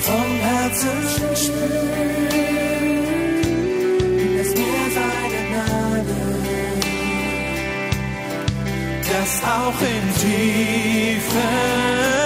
vom 0.00 0.40
Herzen 0.48 0.98
spürt, 1.34 3.44
in 4.22 4.30
das 4.38 4.50
Meer 4.60 4.88
seiner 4.96 5.44
Gnade, 5.50 6.18
das 9.10 9.32
auch 9.44 9.80
im 9.82 10.06
Tiefen 10.22 12.25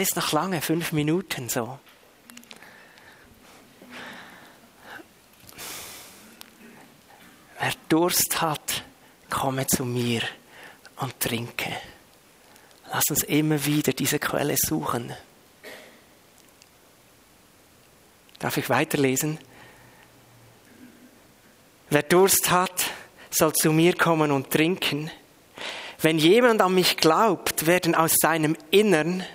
Geist 0.00 0.16
noch 0.16 0.32
lange, 0.32 0.62
fünf 0.62 0.92
Minuten 0.92 1.50
so. 1.50 1.78
Wer 7.58 7.72
Durst 7.90 8.40
hat, 8.40 8.82
komme 9.28 9.66
zu 9.66 9.84
mir 9.84 10.22
und 11.00 11.20
trinke. 11.20 11.76
Lass 12.90 13.04
uns 13.10 13.24
immer 13.24 13.62
wieder 13.66 13.92
diese 13.92 14.18
Quelle 14.18 14.56
suchen. 14.56 15.14
Darf 18.38 18.56
ich 18.56 18.70
weiterlesen? 18.70 19.36
Wer 21.90 22.04
Durst 22.04 22.50
hat, 22.50 22.86
soll 23.28 23.52
zu 23.52 23.70
mir 23.70 23.94
kommen 23.94 24.32
und 24.32 24.50
trinken. 24.50 25.10
Wenn 26.00 26.18
jemand 26.18 26.62
an 26.62 26.74
mich 26.74 26.96
glaubt, 26.96 27.66
werden 27.66 27.94
aus 27.94 28.14
seinem 28.18 28.56
Innern, 28.70 29.26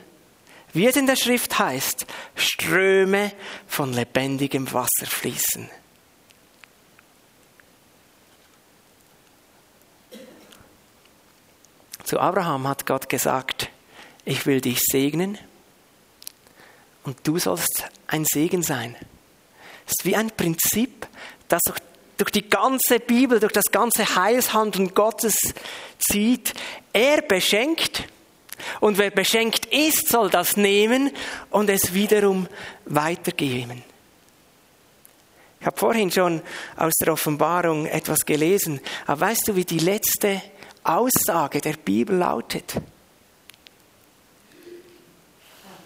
wie 0.76 0.88
es 0.88 0.98
in 0.98 1.08
der 1.08 1.16
Schrift 1.16 1.58
heißt, 1.58 2.06
Ströme 2.36 3.32
von 3.66 3.94
lebendigem 3.94 4.72
Wasser 4.74 5.06
fließen. 5.06 5.70
Zu 12.04 12.20
Abraham 12.20 12.68
hat 12.68 12.86
Gott 12.86 13.10
gesagt, 13.10 13.70
ich 14.26 14.46
will 14.46 14.60
dich 14.60 14.80
segnen 14.82 15.38
und 17.04 17.18
du 17.24 17.40
sollst 17.40 17.86
ein 18.08 18.26
Segen 18.26 18.62
sein. 18.62 18.96
Es 19.88 19.94
ist 20.00 20.06
wie 20.06 20.16
ein 20.16 20.30
Prinzip, 20.30 21.08
das 21.48 21.62
durch, 21.66 21.80
durch 22.18 22.32
die 22.32 22.50
ganze 22.50 23.00
Bibel, 23.00 23.40
durch 23.40 23.54
das 23.54 23.72
ganze 23.72 24.16
Heilshandeln 24.16 24.94
Gottes 24.94 25.36
zieht. 26.00 26.54
Er 26.92 27.22
beschenkt 27.22 28.04
und 28.80 28.98
wer 28.98 29.12
beschenkt 29.12 29.66
ist, 29.68 30.10
soll 30.10 30.30
das 30.30 30.58
nehmen 30.58 31.12
und 31.50 31.70
es 31.70 31.94
wiederum 31.94 32.48
weitergeben. 32.86 33.84
Ich 35.60 35.66
habe 35.66 35.78
vorhin 35.78 36.12
schon 36.12 36.42
aus 36.78 36.94
der 37.02 37.14
Offenbarung 37.14 37.86
etwas 37.88 38.26
gelesen, 38.26 38.80
aber 39.08 39.22
weißt 39.22 39.48
du, 39.48 39.56
wie 39.56 39.66
die 39.66 39.80
letzte 39.80 40.42
Aussage 40.84 41.62
der 41.62 41.74
Bibel 41.74 42.18
lautet? 42.18 42.76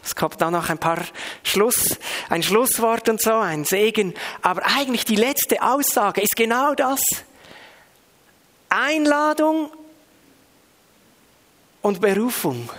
Es 0.09 0.15
kommt 0.15 0.41
dann 0.41 0.53
noch 0.53 0.69
ein 0.69 0.79
paar 0.79 1.05
Schluss, 1.43 1.99
ein 2.29 2.41
Schlusswort 2.41 3.09
und 3.09 3.21
so, 3.21 3.35
ein 3.35 3.63
Segen. 3.63 4.15
Aber 4.41 4.65
eigentlich 4.65 5.05
die 5.05 5.15
letzte 5.15 5.61
Aussage 5.61 6.21
ist 6.21 6.35
genau 6.35 6.73
das. 6.73 6.99
Einladung 8.69 9.69
und 11.81 12.01
Berufung 12.01 12.69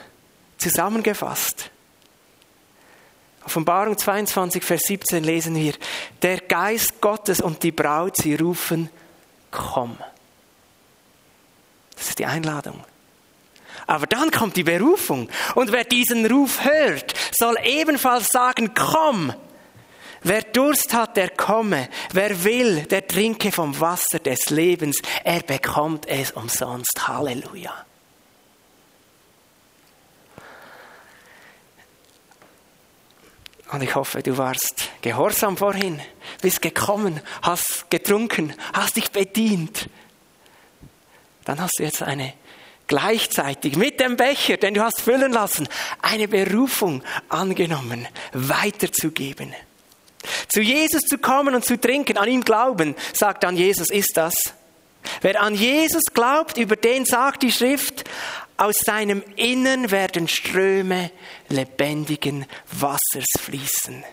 zusammengefasst. 0.58 1.70
Offenbarung 3.44 3.96
22, 3.96 4.62
Vers 4.62 4.82
17 4.82 5.24
lesen 5.24 5.54
wir, 5.54 5.74
der 6.22 6.38
Geist 6.38 7.00
Gottes 7.00 7.40
und 7.40 7.62
die 7.62 7.72
Braut, 7.72 8.16
sie 8.16 8.34
rufen, 8.34 8.90
komm. 9.50 9.96
Das 11.96 12.10
ist 12.10 12.18
die 12.18 12.26
Einladung. 12.26 12.84
Aber 13.86 14.06
dann 14.06 14.30
kommt 14.30 14.56
die 14.56 14.62
Berufung. 14.62 15.28
Und 15.54 15.72
wer 15.72 15.84
diesen 15.84 16.24
Ruf 16.26 16.64
hört, 16.64 17.14
soll 17.36 17.56
ebenfalls 17.64 18.28
sagen, 18.28 18.72
komm. 18.74 19.32
Wer 20.22 20.42
Durst 20.42 20.94
hat, 20.94 21.16
der 21.16 21.30
komme. 21.30 21.88
Wer 22.12 22.44
will, 22.44 22.82
der 22.82 23.06
trinke 23.06 23.50
vom 23.50 23.80
Wasser 23.80 24.18
des 24.18 24.50
Lebens. 24.50 25.02
Er 25.24 25.40
bekommt 25.40 26.06
es 26.06 26.30
umsonst. 26.30 27.08
Halleluja. 27.08 27.72
Und 33.72 33.82
ich 33.82 33.94
hoffe, 33.94 34.22
du 34.22 34.36
warst 34.36 34.90
gehorsam 35.00 35.56
vorhin, 35.56 36.00
bist 36.42 36.60
gekommen, 36.60 37.20
hast 37.42 37.88
getrunken, 37.90 38.52
hast 38.72 38.96
dich 38.96 39.10
bedient. 39.10 39.88
Dann 41.44 41.60
hast 41.60 41.78
du 41.78 41.84
jetzt 41.84 42.02
eine 42.02 42.34
gleichzeitig 42.88 43.76
mit 43.76 44.00
dem 44.00 44.16
Becher, 44.16 44.56
den 44.56 44.74
du 44.74 44.82
hast 44.82 45.00
füllen 45.00 45.32
lassen, 45.32 45.68
eine 46.02 46.26
Berufung 46.26 47.04
angenommen, 47.28 48.08
weiterzugeben. 48.32 49.54
Zu 50.48 50.60
Jesus 50.60 51.02
zu 51.02 51.18
kommen 51.18 51.54
und 51.54 51.64
zu 51.64 51.80
trinken, 51.80 52.18
an 52.18 52.28
ihm 52.28 52.42
glauben, 52.42 52.96
sagt 53.12 53.44
dann 53.44 53.56
Jesus, 53.56 53.90
ist 53.90 54.16
das. 54.16 54.34
Wer 55.22 55.40
an 55.40 55.54
Jesus 55.54 56.02
glaubt, 56.12 56.58
über 56.58 56.74
den 56.74 57.04
sagt 57.04 57.44
die 57.44 57.52
Schrift, 57.52 58.04
aus 58.60 58.76
seinem 58.84 59.22
Innern 59.36 59.90
werden 59.90 60.28
Ströme 60.28 61.10
lebendigen 61.48 62.44
Wassers 62.70 63.24
fließen. 63.38 64.04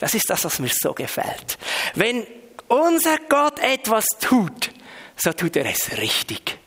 Das 0.00 0.14
ist 0.14 0.28
das, 0.28 0.44
was 0.44 0.58
mir 0.58 0.70
so 0.72 0.92
gefällt. 0.92 1.58
Wenn 1.94 2.26
unser 2.66 3.18
Gott 3.28 3.60
etwas 3.60 4.06
tut, 4.20 4.72
so 5.16 5.32
tut 5.32 5.54
er 5.56 5.66
es 5.66 5.96
richtig. 5.98 6.58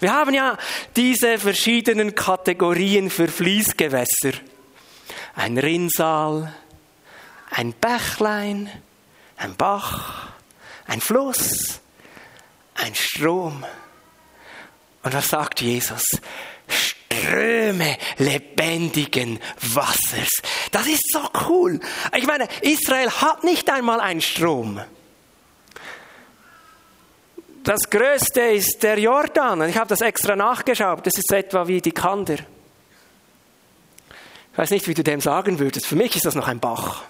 Wir 0.00 0.12
haben 0.12 0.34
ja 0.34 0.58
diese 0.96 1.38
verschiedenen 1.38 2.16
Kategorien 2.16 3.08
für 3.08 3.28
Fließgewässer. 3.28 4.32
Ein 5.36 5.56
Rinnsal, 5.56 6.52
ein 7.50 7.74
Bächlein, 7.74 8.70
ein 9.36 9.54
Bach, 9.54 10.32
ein 10.86 11.00
Fluss, 11.00 11.80
ein 12.74 12.94
Strom. 12.96 13.64
Und 15.02 15.14
was 15.14 15.28
sagt 15.28 15.60
Jesus? 15.60 16.02
Ströme 16.68 17.96
lebendigen 18.18 19.40
Wassers. 19.60 20.30
Das 20.70 20.86
ist 20.86 21.10
so 21.12 21.20
cool. 21.48 21.80
Ich 22.16 22.26
meine, 22.26 22.48
Israel 22.62 23.10
hat 23.10 23.44
nicht 23.44 23.68
einmal 23.70 24.00
einen 24.00 24.20
Strom. 24.20 24.80
Das 27.62 27.90
größte 27.90 28.40
ist 28.40 28.82
der 28.82 28.98
Jordan. 28.98 29.68
Ich 29.68 29.76
habe 29.76 29.88
das 29.88 30.00
extra 30.00 30.34
nachgeschaut. 30.34 31.06
Das 31.06 31.18
ist 31.18 31.30
etwa 31.32 31.66
wie 31.66 31.80
die 31.80 31.92
Kander. 31.92 32.38
Ich 34.52 34.58
weiß 34.58 34.70
nicht, 34.70 34.88
wie 34.88 34.94
du 34.94 35.02
dem 35.02 35.20
sagen 35.20 35.58
würdest. 35.58 35.86
Für 35.86 35.96
mich 35.96 36.16
ist 36.16 36.24
das 36.24 36.34
noch 36.34 36.48
ein 36.48 36.60
Bach. 36.60 37.02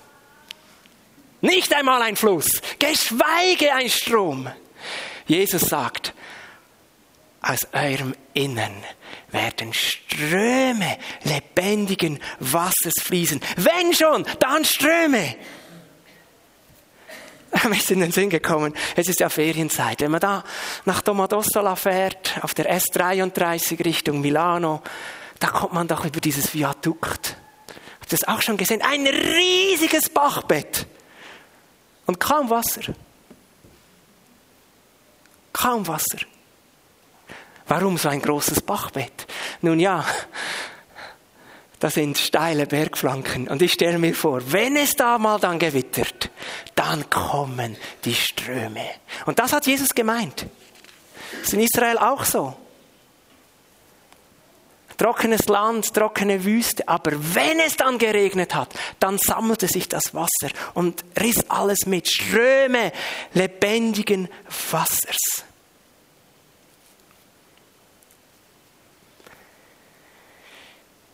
Nicht 1.41 1.73
einmal 1.75 2.03
ein 2.03 2.17
Fluss, 2.17 2.61
geschweige 2.79 3.73
ein 3.73 3.89
Strom. 3.89 4.51
Jesus 5.27 5.63
sagt, 5.63 6.13
aus 7.43 7.61
eurem 7.73 8.15
Innern 8.35 8.83
werden 9.31 9.73
Ströme 9.73 10.99
lebendigen 11.23 12.21
Wassers 12.39 12.95
fließen. 13.03 13.41
Wenn 13.57 13.95
schon, 13.95 14.27
dann 14.39 14.65
Ströme. 14.65 15.37
Mir 17.69 17.77
ist 17.77 17.91
in 17.91 18.01
den 18.01 18.13
Sinn 18.13 18.31
gekommen, 18.31 18.75
es 18.95 19.09
ist 19.09 19.21
ja 19.21 19.29
Ferienzeit. 19.29 20.01
Wenn 20.01 20.11
man 20.11 20.21
da 20.21 20.45
nach 20.85 21.01
Domodossola 21.03 21.77
fährt, 21.77 22.39
auf 22.43 22.55
der 22.55 22.71
S33 22.73 23.85
Richtung 23.85 24.21
Milano, 24.21 24.83
da 25.39 25.49
kommt 25.49 25.73
man 25.73 25.89
doch 25.89 26.05
über 26.05 26.21
dieses 26.21 26.53
Viadukt. 26.55 27.37
Habt 28.01 28.13
ihr 28.13 28.19
das 28.19 28.29
auch 28.29 28.43
schon 28.43 28.57
gesehen? 28.57 28.83
Ein 28.83 29.07
riesiges 29.07 30.09
Bachbett. 30.11 30.87
Und 32.07 32.21
kaum 32.21 32.51
Wasser. 32.51 32.93
Kaum 35.53 35.87
Wasser. 35.87 36.19
Warum 37.71 37.99
so 37.99 38.09
ein 38.09 38.21
großes 38.21 38.63
Bachbett? 38.63 39.29
Nun 39.61 39.79
ja, 39.79 40.05
das 41.79 41.95
sind 41.95 42.19
steile 42.19 42.67
Bergflanken. 42.67 43.47
Und 43.47 43.63
ich 43.63 43.75
stelle 43.75 44.01
mir 44.01 44.13
vor, 44.13 44.41
wenn 44.51 44.75
es 44.75 44.97
da 44.97 45.19
mal 45.19 45.39
dann 45.39 45.61
gewittert, 45.61 46.31
dann 46.75 47.09
kommen 47.09 47.77
die 48.05 48.17
Ströme. 48.17 48.85
Und 49.25 49.39
das 49.39 49.53
hat 49.53 49.69
Jesus 49.69 49.95
gemeint. 49.95 50.47
Das 51.31 51.43
ist 51.43 51.55
in 51.55 51.61
Israel 51.61 51.99
auch 51.99 52.25
so. 52.25 52.57
Trockenes 54.99 55.47
Land, 55.47 55.95
trockene 55.95 56.45
Wüste, 56.45 56.89
aber 56.89 57.13
wenn 57.37 57.61
es 57.61 57.77
dann 57.77 57.99
geregnet 57.99 58.53
hat, 58.53 58.75
dann 58.99 59.17
sammelte 59.17 59.69
sich 59.69 59.89
das 59.89 60.13
Wasser 60.13 60.53
und 60.75 61.05
riss 61.21 61.49
alles 61.49 61.87
mit. 61.87 62.09
Ströme 62.11 62.91
lebendigen 63.33 64.29
Wassers. 64.73 65.45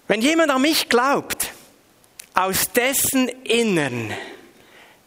Wenn 0.09 0.23
jemand 0.23 0.51
an 0.53 0.63
mich 0.63 0.89
glaubt, 0.89 1.53
aus 2.35 2.71
dessen 2.71 3.29
Innern 3.29 4.15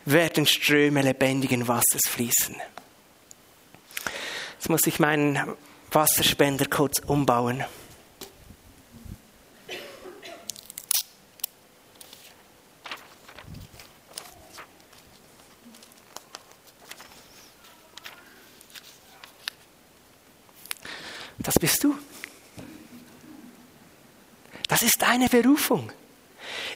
werden 0.04 0.46
Ströme 0.46 1.02
lebendigen 1.02 1.68
Wassers 1.68 2.02
fließen. 2.10 2.56
Jetzt 4.56 4.70
muss 4.70 4.86
ich 4.88 5.00
meinen 5.00 5.40
Wasserspender 5.92 6.66
kurz 6.66 7.00
umbauen. 7.00 7.64
Das 21.40 21.56
bist 21.58 21.84
du. 21.84 21.98
Das 24.68 24.84
ist 24.84 25.04
deine 25.20 25.30
Berufung. 25.30 25.92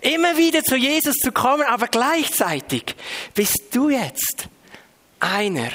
Immer 0.01 0.37
wieder 0.37 0.63
zu 0.63 0.75
Jesus 0.75 1.15
zu 1.15 1.31
kommen, 1.31 1.63
aber 1.63 1.87
gleichzeitig 1.87 2.95
bist 3.33 3.63
du 3.71 3.89
jetzt 3.89 4.47
einer, 5.19 5.71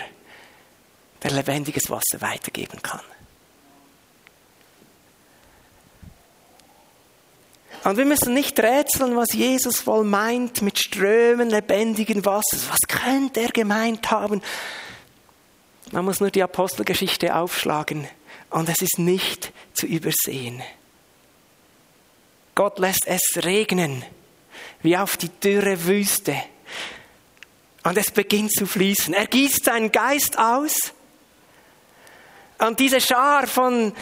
der 1.22 1.30
lebendiges 1.30 1.90
Wasser 1.90 2.20
weitergeben 2.20 2.80
kann. 2.82 3.00
Und 7.84 7.96
wir 7.96 8.04
müssen 8.04 8.34
nicht 8.34 8.58
rätseln, 8.60 9.16
was 9.16 9.32
Jesus 9.32 9.86
wohl 9.86 10.04
meint 10.04 10.62
mit 10.62 10.78
Strömen 10.78 11.48
lebendigen 11.48 12.24
Wassers. 12.24 12.68
Was 12.68 12.80
könnte 12.88 13.40
er 13.40 13.50
gemeint 13.50 14.10
haben? 14.10 14.42
Man 15.92 16.04
muss 16.04 16.20
nur 16.20 16.30
die 16.30 16.42
Apostelgeschichte 16.42 17.34
aufschlagen 17.34 18.06
und 18.50 18.68
es 18.68 18.82
ist 18.82 18.98
nicht 18.98 19.52
zu 19.72 19.86
übersehen. 19.86 20.62
Gott 22.58 22.80
lässt 22.80 23.06
es 23.06 23.44
regnen, 23.44 24.04
wie 24.82 24.96
auf 24.96 25.16
die 25.16 25.28
dürre 25.28 25.86
Wüste. 25.86 26.34
Und 27.84 27.96
es 27.96 28.10
beginnt 28.10 28.50
zu 28.50 28.66
fließen. 28.66 29.14
Er 29.14 29.28
gießt 29.28 29.66
seinen 29.66 29.92
Geist 29.92 30.36
aus. 30.40 30.92
Und 32.58 32.80
diese 32.80 33.00
Schar 33.00 33.46
von 33.46 33.92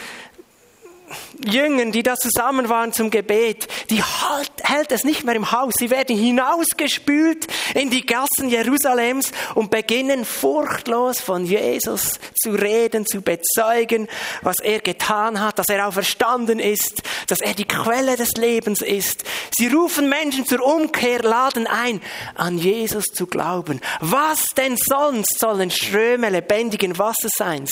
Jüngern, 1.45 1.91
die 1.91 2.03
da 2.03 2.15
zusammen 2.15 2.67
waren 2.67 2.91
zum 2.91 3.09
Gebet, 3.09 3.67
die 3.89 4.03
halt, 4.03 4.51
hält 4.63 4.91
es 4.91 5.03
nicht 5.03 5.23
mehr 5.23 5.35
im 5.35 5.51
Haus. 5.51 5.75
Sie 5.77 5.89
werden 5.89 6.17
hinausgespült 6.17 7.47
in 7.75 7.89
die 7.89 8.05
Gassen 8.05 8.49
Jerusalems 8.49 9.31
und 9.55 9.71
beginnen 9.71 10.25
furchtlos 10.25 11.21
von 11.21 11.45
Jesus 11.45 12.19
zu 12.41 12.51
reden, 12.51 13.05
zu 13.05 13.21
bezeugen, 13.21 14.07
was 14.41 14.57
er 14.61 14.79
getan 14.79 15.39
hat, 15.39 15.59
dass 15.59 15.69
er 15.69 15.87
auferstanden 15.87 16.59
ist, 16.59 17.03
dass 17.27 17.39
er 17.39 17.53
die 17.53 17.65
Quelle 17.65 18.17
des 18.17 18.33
Lebens 18.33 18.81
ist. 18.81 19.23
Sie 19.57 19.67
rufen 19.67 20.09
Menschen 20.09 20.45
zur 20.45 20.65
Umkehr, 20.65 21.19
laden 21.19 21.67
ein, 21.67 22.01
an 22.35 22.57
Jesus 22.57 23.05
zu 23.05 23.27
glauben. 23.27 23.79
Was 24.01 24.47
denn 24.57 24.75
sonst 24.77 25.39
sollen 25.39 25.71
Ströme 25.71 26.29
lebendigen 26.29 26.97
Wassers 26.97 27.31
sein, 27.35 27.65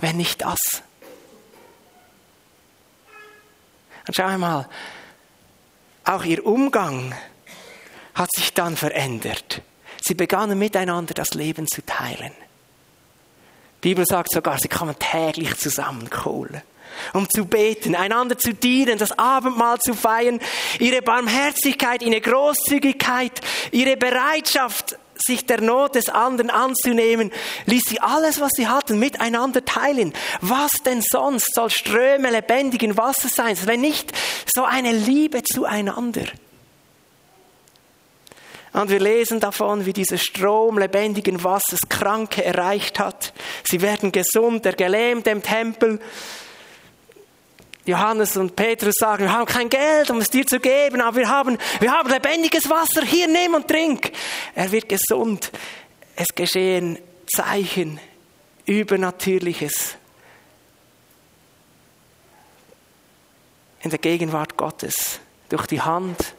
wenn 0.00 0.16
nicht 0.16 0.42
das? 0.42 0.85
Und 4.06 4.14
schau 4.14 4.24
einmal, 4.24 4.68
auch 6.04 6.24
ihr 6.24 6.46
Umgang 6.46 7.14
hat 8.14 8.28
sich 8.34 8.54
dann 8.54 8.76
verändert. 8.76 9.62
Sie 10.00 10.14
begannen 10.14 10.58
miteinander 10.58 11.14
das 11.14 11.34
Leben 11.34 11.66
zu 11.66 11.84
teilen. 11.84 12.32
Die 13.82 13.90
Bibel 13.90 14.04
sagt 14.06 14.32
sogar, 14.32 14.58
sie 14.58 14.68
kamen 14.68 14.96
täglich 14.98 15.56
zusammenkohlen, 15.58 16.62
um 17.12 17.28
zu 17.28 17.44
beten, 17.44 17.94
einander 17.94 18.38
zu 18.38 18.54
dienen, 18.54 18.98
das 18.98 19.18
Abendmahl 19.18 19.78
zu 19.78 19.94
feiern, 19.94 20.40
ihre 20.78 21.02
Barmherzigkeit, 21.02 22.02
ihre 22.02 22.20
Großzügigkeit, 22.20 23.40
ihre 23.72 23.96
Bereitschaft, 23.96 24.98
sich 25.18 25.46
der 25.46 25.60
Not 25.60 25.94
des 25.94 26.08
anderen 26.08 26.50
anzunehmen, 26.50 27.32
ließ 27.66 27.82
sie 27.88 28.00
alles, 28.00 28.40
was 28.40 28.52
sie 28.56 28.68
hatten, 28.68 28.98
miteinander 28.98 29.64
teilen. 29.64 30.12
Was 30.40 30.72
denn 30.84 31.02
sonst 31.02 31.54
soll 31.54 31.70
Ströme 31.70 32.30
lebendigen 32.30 32.96
Wassers 32.96 33.34
sein, 33.34 33.56
wenn 33.64 33.80
nicht 33.80 34.12
so 34.54 34.64
eine 34.64 34.92
Liebe 34.92 35.42
zueinander? 35.42 36.24
Und 38.72 38.90
wir 38.90 39.00
lesen 39.00 39.40
davon, 39.40 39.86
wie 39.86 39.94
dieser 39.94 40.18
Strom 40.18 40.78
lebendigen 40.78 41.42
Wassers 41.42 41.80
Kranke 41.88 42.44
erreicht 42.44 42.98
hat. 42.98 43.32
Sie 43.66 43.80
werden 43.80 44.12
gesund, 44.12 44.66
der 44.66 44.74
Gelähmte 44.74 45.30
im 45.30 45.42
Tempel 45.42 45.98
Johannes 47.86 48.36
und 48.36 48.56
Petrus 48.56 48.94
sagen, 48.98 49.24
wir 49.24 49.32
haben 49.32 49.46
kein 49.46 49.68
Geld, 49.68 50.10
um 50.10 50.18
es 50.18 50.28
dir 50.28 50.44
zu 50.44 50.58
geben, 50.58 51.00
aber 51.00 51.18
wir 51.18 51.28
haben, 51.28 51.56
wir 51.80 51.92
haben 51.92 52.10
lebendiges 52.10 52.68
Wasser, 52.68 53.02
hier 53.02 53.28
nimm 53.28 53.54
und 53.54 53.68
trink. 53.68 54.10
Er 54.54 54.70
wird 54.72 54.88
gesund. 54.88 55.52
Es 56.16 56.28
geschehen 56.34 56.98
Zeichen, 57.26 58.00
Übernatürliches. 58.64 59.96
In 63.82 63.90
der 63.90 63.98
Gegenwart 63.98 64.56
Gottes, 64.56 65.20
durch 65.48 65.66
die 65.66 65.80
Hand 65.80 66.34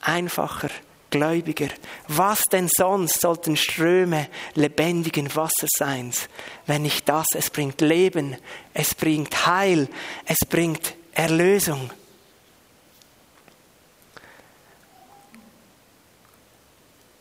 einfacher 0.00 0.70
Gläubiger. 1.10 1.68
Was 2.06 2.42
denn 2.52 2.68
sonst 2.68 3.20
sollten 3.20 3.56
Ströme 3.56 4.28
lebendigen 4.54 5.34
Wassers 5.34 5.70
sein, 5.76 6.12
wenn 6.66 6.82
nicht 6.82 7.08
das? 7.08 7.26
Es 7.34 7.50
bringt 7.50 7.80
Leben, 7.80 8.36
es 8.74 8.94
bringt 8.94 9.46
Heil, 9.46 9.88
es 10.26 10.38
bringt 10.48 10.94
Erlösung. 11.12 11.90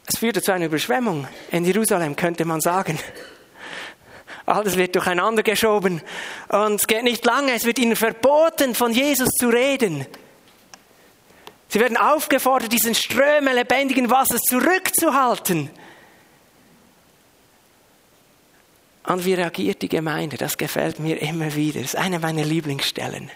Es 0.05 0.19
führte 0.19 0.41
zu 0.41 0.53
einer 0.53 0.65
Überschwemmung 0.65 1.27
in 1.51 1.65
Jerusalem, 1.65 2.15
könnte 2.15 2.45
man 2.45 2.61
sagen. 2.61 2.97
Alles 4.45 4.77
wird 4.77 4.95
durcheinander 4.95 5.43
geschoben 5.43 6.01
und 6.47 6.75
es 6.75 6.87
geht 6.87 7.03
nicht 7.03 7.25
lange, 7.25 7.53
es 7.53 7.65
wird 7.65 7.79
ihnen 7.79 7.97
verboten, 7.97 8.75
von 8.75 8.93
Jesus 8.93 9.27
zu 9.37 9.49
reden. 9.49 10.05
Sie 11.69 11.79
werden 11.79 11.97
aufgefordert, 11.97 12.71
diesen 12.71 12.95
Ströme 12.95 13.53
lebendigen 13.53 14.09
Wassers 14.09 14.41
zurückzuhalten. 14.41 15.69
Und 19.05 19.25
wie 19.25 19.33
reagiert 19.33 19.81
die 19.81 19.89
Gemeinde? 19.89 20.37
Das 20.37 20.57
gefällt 20.57 20.99
mir 20.99 21.21
immer 21.21 21.55
wieder. 21.55 21.81
Das 21.81 21.93
ist 21.93 21.99
eine 21.99 22.19
meiner 22.19 22.43
Lieblingsstellen. 22.43 23.31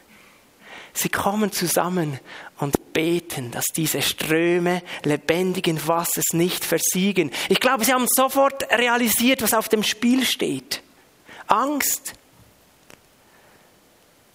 Sie 0.93 1.09
kommen 1.09 1.53
zusammen 1.53 2.19
und 2.59 2.93
beten, 2.93 3.51
dass 3.51 3.65
diese 3.75 4.01
Ströme 4.01 4.83
lebendigen 5.03 5.87
Wassers 5.87 6.33
nicht 6.33 6.65
versiegen. 6.65 7.31
Ich 7.47 7.61
glaube, 7.61 7.85
sie 7.85 7.93
haben 7.93 8.07
sofort 8.09 8.69
realisiert, 8.71 9.41
was 9.41 9.53
auf 9.53 9.69
dem 9.69 9.83
Spiel 9.83 10.25
steht. 10.25 10.81
Angst, 11.47 12.13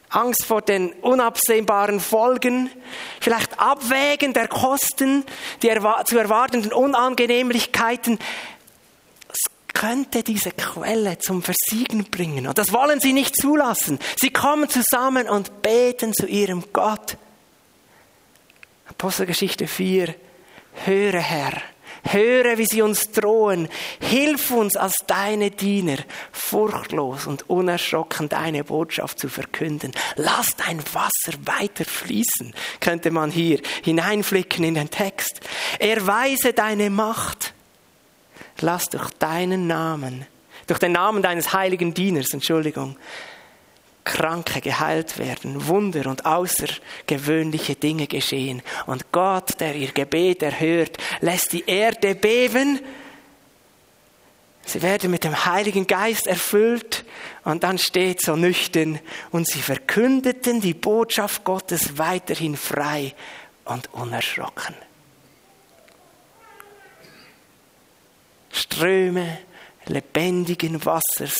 Angst 0.08 0.44
vor 0.44 0.62
den 0.62 0.92
unabsehbaren 0.94 2.00
Folgen, 2.00 2.70
vielleicht 3.20 3.58
Abwägen 3.58 4.32
der 4.32 4.48
Kosten, 4.48 5.24
die 5.62 5.68
zu 6.04 6.18
erwartenden 6.18 6.72
Unangenehmlichkeiten. 6.72 8.18
Es 9.28 9.74
könnte 9.74 10.22
diese 10.22 10.52
Quelle 10.52 11.18
zum 11.18 11.42
Versiegen 11.42 12.04
bringen. 12.04 12.46
Und 12.46 12.56
das 12.58 12.72
wollen 12.72 13.00
sie 13.00 13.12
nicht 13.12 13.36
zulassen. 13.36 13.98
Sie 14.20 14.30
kommen 14.30 14.68
zusammen 14.68 15.28
und 15.28 15.62
beten 15.62 16.14
zu 16.14 16.26
ihrem 16.26 16.64
Gott. 16.72 17.16
Apostelgeschichte 18.88 19.66
4. 19.66 20.14
Höre 20.84 21.20
Herr, 21.20 21.60
Höre, 22.12 22.58
wie 22.58 22.66
sie 22.66 22.82
uns 22.82 23.10
drohen. 23.10 23.68
Hilf 24.00 24.50
uns 24.50 24.76
als 24.76 24.96
deine 25.06 25.50
Diener, 25.50 25.98
furchtlos 26.32 27.26
und 27.26 27.48
unerschrocken 27.50 28.28
deine 28.28 28.64
Botschaft 28.64 29.18
zu 29.18 29.28
verkünden. 29.28 29.92
Lass 30.16 30.56
dein 30.56 30.80
Wasser 30.92 31.38
weiter 31.44 31.84
fließen, 31.84 32.54
könnte 32.80 33.10
man 33.10 33.30
hier 33.30 33.60
hineinflicken 33.82 34.64
in 34.64 34.74
den 34.74 34.90
Text. 34.90 35.40
Erweise 35.78 36.52
deine 36.52 36.90
Macht. 36.90 37.52
Lass 38.60 38.88
durch 38.88 39.10
deinen 39.18 39.66
Namen, 39.66 40.26
durch 40.66 40.78
den 40.78 40.92
Namen 40.92 41.22
deines 41.22 41.52
heiligen 41.52 41.92
Dieners, 41.92 42.32
Entschuldigung, 42.32 42.96
Kranke 44.06 44.62
geheilt 44.62 45.18
werden, 45.18 45.66
Wunder 45.66 46.08
und 46.08 46.24
außergewöhnliche 46.24 47.74
Dinge 47.74 48.06
geschehen. 48.06 48.62
Und 48.86 49.12
Gott, 49.12 49.60
der 49.60 49.74
ihr 49.74 49.92
Gebet 49.92 50.42
erhört, 50.42 50.96
lässt 51.20 51.52
die 51.52 51.64
Erde 51.66 52.14
beben. 52.14 52.80
Sie 54.64 54.80
werden 54.80 55.10
mit 55.10 55.24
dem 55.24 55.44
Heiligen 55.44 55.86
Geist 55.86 56.26
erfüllt 56.26 57.04
und 57.44 57.62
dann 57.62 57.78
steht 57.78 58.22
so 58.22 58.34
nüchtern 58.36 58.98
und 59.30 59.46
sie 59.46 59.60
verkündeten 59.60 60.60
die 60.60 60.74
Botschaft 60.74 61.44
Gottes 61.44 61.98
weiterhin 61.98 62.56
frei 62.56 63.14
und 63.64 63.92
unerschrocken. 63.92 64.74
Ströme 68.50 69.38
lebendigen 69.86 70.84
Wassers 70.84 71.38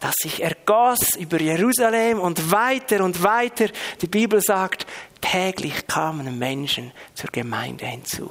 das 0.00 0.14
sich 0.20 0.42
ergoss 0.42 1.16
über 1.18 1.40
Jerusalem 1.40 2.20
und 2.20 2.50
weiter 2.50 3.02
und 3.02 3.22
weiter. 3.22 3.68
Die 4.00 4.06
Bibel 4.06 4.40
sagt, 4.40 4.86
täglich 5.20 5.86
kamen 5.86 6.38
Menschen 6.38 6.92
zur 7.14 7.30
Gemeinde 7.30 7.86
hinzu. 7.86 8.30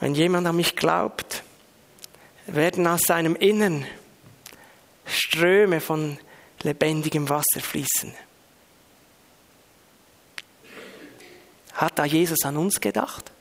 Wenn 0.00 0.14
jemand 0.14 0.46
an 0.46 0.56
mich 0.56 0.76
glaubt, 0.76 1.42
werden 2.46 2.86
aus 2.86 3.02
seinem 3.02 3.36
Innern 3.36 3.86
Ströme 5.04 5.80
von 5.80 6.18
lebendigem 6.62 7.28
Wasser 7.28 7.60
fließen. 7.60 8.14
Hat 11.74 11.98
da 11.98 12.04
Jesus 12.04 12.44
an 12.44 12.56
uns 12.56 12.80
gedacht? 12.80 13.32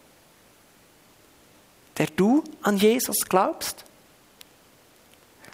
Der 1.97 2.07
du 2.07 2.43
an 2.61 2.77
Jesus 2.77 3.25
glaubst? 3.27 3.83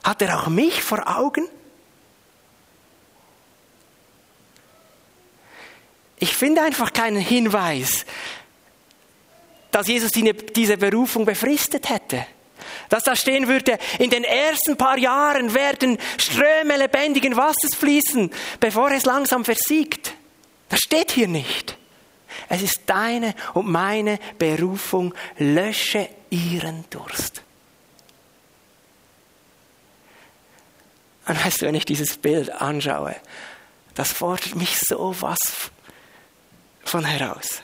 Hat 0.03 0.21
er 0.21 0.39
auch 0.39 0.47
mich 0.47 0.83
vor 0.83 1.17
Augen? 1.17 1.47
Ich 6.17 6.35
finde 6.35 6.61
einfach 6.61 6.93
keinen 6.93 7.21
Hinweis, 7.21 8.05
dass 9.71 9.87
Jesus 9.87 10.11
diese 10.11 10.77
Berufung 10.77 11.25
befristet 11.25 11.89
hätte. 11.89 12.25
Dass 12.89 13.03
da 13.03 13.15
stehen 13.15 13.47
würde, 13.47 13.77
in 13.99 14.09
den 14.09 14.23
ersten 14.23 14.77
paar 14.77 14.97
Jahren 14.97 15.53
werden 15.53 15.97
Ströme 16.17 16.77
lebendigen 16.77 17.35
Wassers 17.35 17.75
fließen, 17.75 18.31
bevor 18.59 18.91
es 18.91 19.05
langsam 19.05 19.45
versiegt. 19.45 20.13
Das 20.69 20.79
steht 20.79 21.11
hier 21.11 21.27
nicht. 21.27 21.77
Es 22.49 22.61
ist 22.61 22.81
deine 22.85 23.33
und 23.53 23.67
meine 23.67 24.19
Berufung, 24.37 25.13
lösche 25.37 26.09
ihren 26.29 26.85
Durst. 26.89 27.43
Und 31.27 31.43
weißt 31.43 31.61
du, 31.61 31.65
wenn 31.65 31.75
ich 31.75 31.85
dieses 31.85 32.17
Bild 32.17 32.49
anschaue, 32.51 33.15
das 33.95 34.11
fordert 34.11 34.55
mich 34.55 34.77
so 34.77 35.15
was 35.21 35.39
von 36.83 37.03
heraus. 37.03 37.63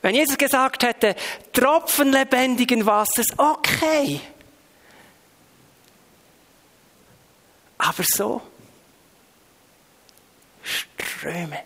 Wenn 0.00 0.14
Jesus 0.14 0.38
gesagt 0.38 0.82
hätte, 0.84 1.16
Tropfen 1.52 2.12
lebendigen 2.12 2.86
Wassers, 2.86 3.26
okay. 3.36 4.20
Aber 7.78 8.04
so, 8.04 8.42
Ströme. 10.62 11.58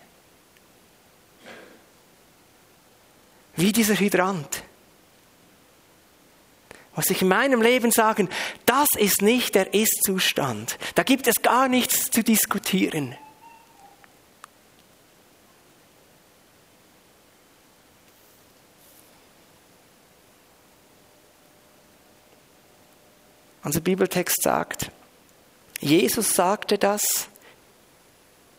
Wie 3.55 3.71
dieser 3.71 3.99
Hydrant. 3.99 4.63
Muss 6.95 7.09
ich 7.09 7.21
in 7.21 7.27
meinem 7.27 7.61
Leben 7.61 7.91
sagen, 7.91 8.29
das 8.65 8.87
ist 8.97 9.21
nicht 9.21 9.55
der 9.55 9.73
Ist-Zustand. 9.73 10.77
Da 10.95 11.03
gibt 11.03 11.27
es 11.27 11.35
gar 11.41 11.67
nichts 11.67 12.11
zu 12.11 12.23
diskutieren. 12.23 13.15
Unser 23.63 23.79
Bibeltext 23.79 24.43
sagt, 24.43 24.91
Jesus 25.79 26.35
sagte 26.35 26.77
das 26.77 27.27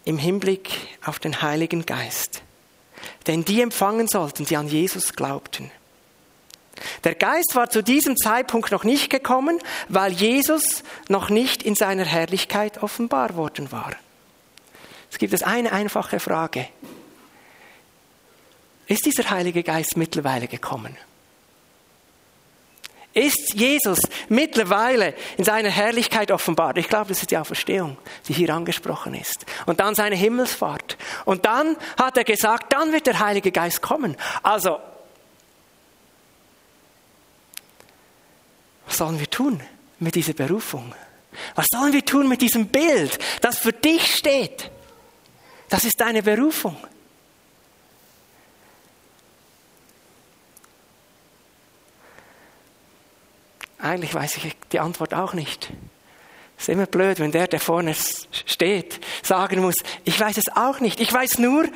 im 0.04 0.18
Hinblick 0.18 0.70
auf 1.04 1.18
den 1.18 1.42
Heiligen 1.42 1.86
Geist, 1.86 2.42
denn 3.26 3.44
die 3.44 3.60
empfangen 3.60 4.08
sollten, 4.08 4.44
die 4.44 4.56
an 4.56 4.68
Jesus 4.68 5.14
glaubten. 5.14 5.70
Der 7.04 7.14
Geist 7.14 7.54
war 7.54 7.70
zu 7.70 7.82
diesem 7.82 8.16
Zeitpunkt 8.16 8.72
noch 8.72 8.84
nicht 8.84 9.10
gekommen, 9.10 9.60
weil 9.88 10.12
Jesus 10.12 10.82
noch 11.08 11.30
nicht 11.30 11.62
in 11.62 11.74
seiner 11.74 12.04
Herrlichkeit 12.04 12.82
offenbar 12.82 13.36
worden 13.36 13.70
war. 13.72 13.92
Es 15.10 15.18
gibt 15.18 15.32
es 15.32 15.42
eine 15.42 15.72
einfache 15.72 16.18
Frage. 16.18 16.66
Ist 18.86 19.06
dieser 19.06 19.30
Heilige 19.30 19.62
Geist 19.62 19.96
mittlerweile 19.96 20.48
gekommen? 20.48 20.96
Ist 23.14 23.54
Jesus 23.54 24.00
mittlerweile 24.28 25.14
in 25.36 25.44
seiner 25.44 25.70
Herrlichkeit 25.70 26.30
offenbart. 26.30 26.76
Ich 26.78 26.88
glaube, 26.88 27.08
das 27.08 27.22
ist 27.22 27.30
die 27.30 27.38
Auferstehung, 27.38 27.96
die 28.28 28.34
hier 28.34 28.50
angesprochen 28.50 29.14
ist. 29.14 29.46
Und 29.66 29.80
dann 29.80 29.94
seine 29.94 30.16
Himmelsfahrt. 30.16 30.98
Und 31.24 31.46
dann 31.46 31.76
hat 31.96 32.16
er 32.16 32.24
gesagt, 32.24 32.72
dann 32.72 32.92
wird 32.92 33.06
der 33.06 33.20
Heilige 33.20 33.52
Geist 33.52 33.80
kommen. 33.80 34.16
Also, 34.42 34.80
was 38.86 38.98
sollen 38.98 39.18
wir 39.18 39.30
tun 39.30 39.60
mit 40.00 40.14
dieser 40.16 40.34
Berufung? 40.34 40.94
Was 41.54 41.66
sollen 41.72 41.92
wir 41.92 42.04
tun 42.04 42.28
mit 42.28 42.42
diesem 42.42 42.66
Bild, 42.66 43.18
das 43.40 43.58
für 43.58 43.72
dich 43.72 44.14
steht? 44.14 44.70
Das 45.68 45.84
ist 45.84 46.00
deine 46.00 46.22
Berufung. 46.22 46.76
Eigentlich 53.84 54.14
weiß 54.14 54.38
ich 54.38 54.56
die 54.72 54.80
Antwort 54.80 55.12
auch 55.12 55.34
nicht. 55.34 55.70
Es 56.56 56.64
ist 56.64 56.68
immer 56.70 56.86
blöd, 56.86 57.20
wenn 57.20 57.32
der, 57.32 57.48
der 57.48 57.60
vorne 57.60 57.94
steht, 57.94 58.98
sagen 59.22 59.60
muss, 59.60 59.74
ich 60.04 60.18
weiß 60.18 60.38
es 60.38 60.56
auch 60.56 60.80
nicht. 60.80 61.00
Ich 61.00 61.12
weiß 61.12 61.38
nur, 61.38 61.66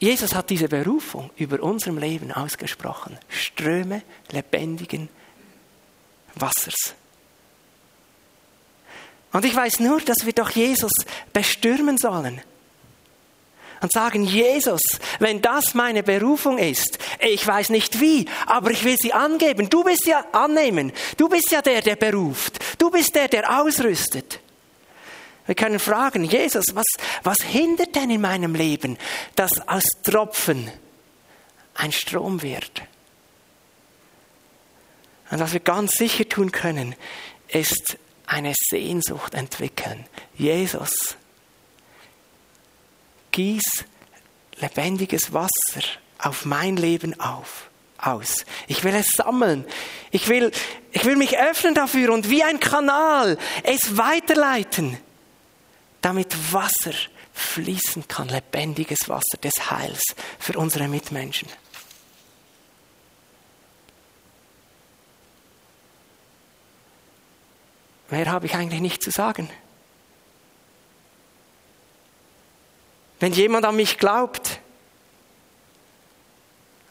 Jesus 0.00 0.34
hat 0.34 0.50
diese 0.50 0.66
Berufung 0.66 1.30
über 1.36 1.62
unserem 1.62 1.98
Leben 1.98 2.32
ausgesprochen. 2.32 3.16
Ströme 3.28 4.02
lebendigen 4.32 5.08
Wassers. 6.34 6.96
Und 9.32 9.44
ich 9.44 9.54
weiß 9.54 9.78
nur, 9.78 10.00
dass 10.00 10.26
wir 10.26 10.32
doch 10.32 10.50
Jesus 10.50 10.90
bestürmen 11.32 11.98
sollen 11.98 12.40
und 13.84 13.92
sagen, 13.92 14.24
Jesus, 14.24 14.80
wenn 15.18 15.42
das 15.42 15.74
meine 15.74 16.02
Berufung 16.02 16.56
ist, 16.56 16.96
ich 17.20 17.46
weiß 17.46 17.68
nicht 17.68 18.00
wie, 18.00 18.24
aber 18.46 18.70
ich 18.70 18.82
will 18.82 18.96
sie 18.98 19.12
angeben. 19.12 19.68
Du 19.68 19.84
bist 19.84 20.06
ja 20.06 20.24
annehmen. 20.32 20.90
Du 21.18 21.28
bist 21.28 21.50
ja 21.50 21.60
der, 21.60 21.82
der 21.82 21.96
beruft. 21.96 22.58
Du 22.78 22.90
bist 22.90 23.14
der, 23.14 23.28
der 23.28 23.60
ausrüstet. 23.60 24.40
Wir 25.44 25.54
können 25.54 25.78
fragen, 25.78 26.24
Jesus, 26.24 26.64
was, 26.72 26.86
was 27.24 27.36
hindert 27.42 27.94
denn 27.94 28.08
in 28.08 28.22
meinem 28.22 28.54
Leben, 28.54 28.96
dass 29.36 29.68
aus 29.68 29.84
Tropfen 30.02 30.70
ein 31.74 31.92
Strom 31.92 32.40
wird? 32.40 32.84
Und 35.30 35.40
was 35.40 35.52
wir 35.52 35.60
ganz 35.60 35.92
sicher 35.92 36.26
tun 36.26 36.52
können, 36.52 36.94
ist 37.48 37.98
eine 38.26 38.54
Sehnsucht 38.70 39.34
entwickeln. 39.34 40.06
Jesus, 40.38 41.16
gieß 43.34 43.84
lebendiges 44.60 45.32
Wasser 45.32 45.82
auf 46.18 46.44
mein 46.44 46.76
Leben 46.76 47.18
auf, 47.18 47.68
aus. 47.98 48.46
Ich 48.68 48.84
will 48.84 48.94
es 48.94 49.08
sammeln. 49.08 49.64
Ich 50.12 50.28
will, 50.28 50.52
ich 50.92 51.04
will 51.04 51.16
mich 51.16 51.36
öffnen 51.36 51.74
dafür 51.74 52.12
und 52.12 52.30
wie 52.30 52.44
ein 52.44 52.60
Kanal 52.60 53.36
es 53.64 53.96
weiterleiten, 53.96 54.98
damit 56.00 56.52
Wasser 56.52 56.94
fließen 57.32 58.06
kann, 58.06 58.28
lebendiges 58.28 59.08
Wasser 59.08 59.36
des 59.42 59.68
Heils 59.68 60.02
für 60.38 60.56
unsere 60.56 60.86
Mitmenschen. 60.86 61.48
Mehr 68.10 68.30
habe 68.30 68.46
ich 68.46 68.54
eigentlich 68.54 68.80
nicht 68.80 69.02
zu 69.02 69.10
sagen. 69.10 69.50
Wenn 73.24 73.32
jemand 73.32 73.64
an 73.64 73.76
mich 73.76 73.96
glaubt, 73.96 74.60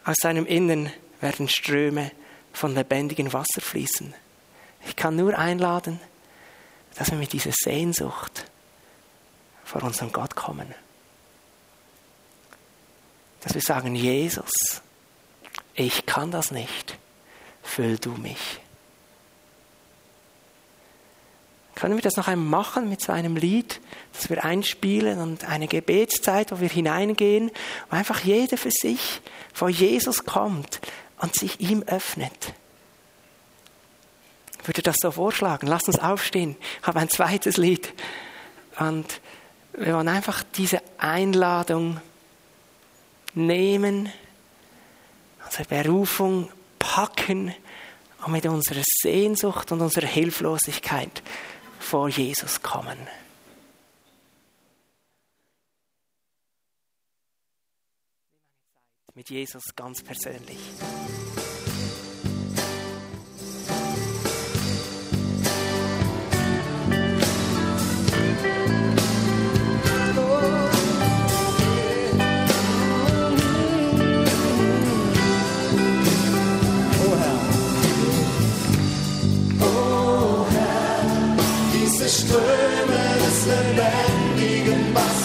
aus 0.03 0.15
seinem 0.19 0.47
Innern 0.47 0.91
werden 1.21 1.47
Ströme 1.47 2.11
von 2.51 2.73
lebendigem 2.73 3.31
Wasser 3.34 3.61
fließen. 3.61 4.15
Ich 4.88 4.95
kann 4.95 5.15
nur 5.15 5.38
einladen, 5.38 5.99
dass 6.95 7.11
wir 7.11 7.19
mit 7.19 7.34
dieser 7.34 7.51
Sehnsucht 7.51 8.45
vor 9.63 9.84
unseren 9.84 10.11
Gott 10.11 10.36
kommen. 10.36 10.73
Dass 13.41 13.53
wir 13.53 13.61
sagen, 13.61 13.93
Jesus, 13.93 14.81
ich 15.75 16.07
kann 16.07 16.31
das 16.31 16.49
nicht, 16.49 16.97
füll 17.61 17.99
du 17.99 18.13
mich. 18.13 18.59
Können 21.84 21.95
wir 21.95 22.01
das 22.01 22.15
noch 22.15 22.29
einmal 22.29 22.61
machen 22.61 22.88
mit 22.88 23.01
so 23.01 23.11
einem 23.11 23.36
Lied, 23.36 23.81
das 24.13 24.29
wir 24.29 24.45
einspielen 24.45 25.19
und 25.19 25.43
eine 25.43 25.67
Gebetszeit, 25.67 26.49
wo 26.53 26.61
wir 26.61 26.69
hineingehen, 26.69 27.51
wo 27.89 27.97
einfach 27.97 28.21
jeder 28.21 28.55
für 28.55 28.71
sich 28.71 29.19
vor 29.53 29.67
Jesus 29.67 30.23
kommt 30.23 30.79
und 31.19 31.36
sich 31.36 31.59
ihm 31.59 31.84
öffnet? 31.84 32.53
Ich 34.61 34.67
würde 34.69 34.81
das 34.81 34.95
so 35.01 35.11
vorschlagen. 35.11 35.67
Lass 35.67 35.84
uns 35.84 35.99
aufstehen. 35.99 36.55
Ich 36.79 36.88
habe 36.88 37.01
ein 37.01 37.09
zweites 37.09 37.57
Lied. 37.57 37.91
Und 38.79 39.19
wir 39.73 39.95
wollen 39.95 40.07
einfach 40.07 40.41
diese 40.55 40.81
Einladung 40.97 41.99
nehmen, 43.34 44.09
unsere 45.43 45.65
Berufung 45.65 46.49
packen 46.79 47.53
und 48.25 48.31
mit 48.31 48.45
unserer 48.45 48.84
Sehnsucht 49.01 49.73
und 49.73 49.81
unserer 49.81 50.07
Hilflosigkeit 50.07 51.21
vor 51.84 52.09
Jesus 52.09 52.61
kommen. 52.61 52.97
Mit 59.13 59.29
Jesus 59.29 59.75
ganz 59.75 60.01
persönlich. 60.01 60.57
Ströme 82.14 83.01
des 83.24 83.39
lebendigen 83.47 84.93
Wassers 84.93 85.22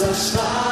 a 0.00 0.14
Schlag. 0.14 0.71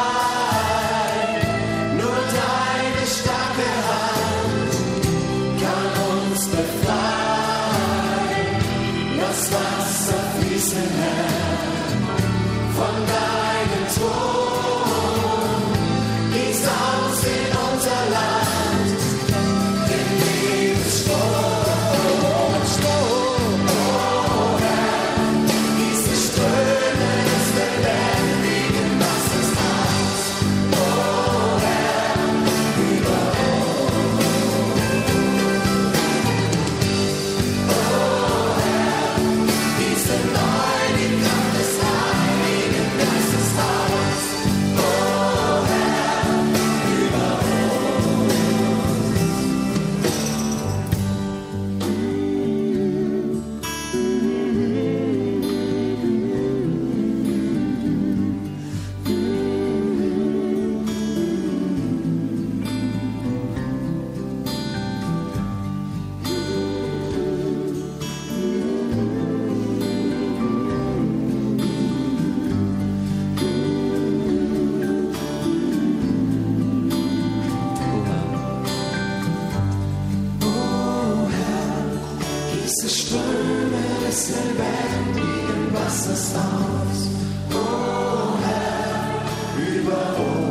alles 86.35 87.09
oh 87.53 88.39
Herr, 88.45 89.73
über 89.73 90.03
uns. 90.18 90.50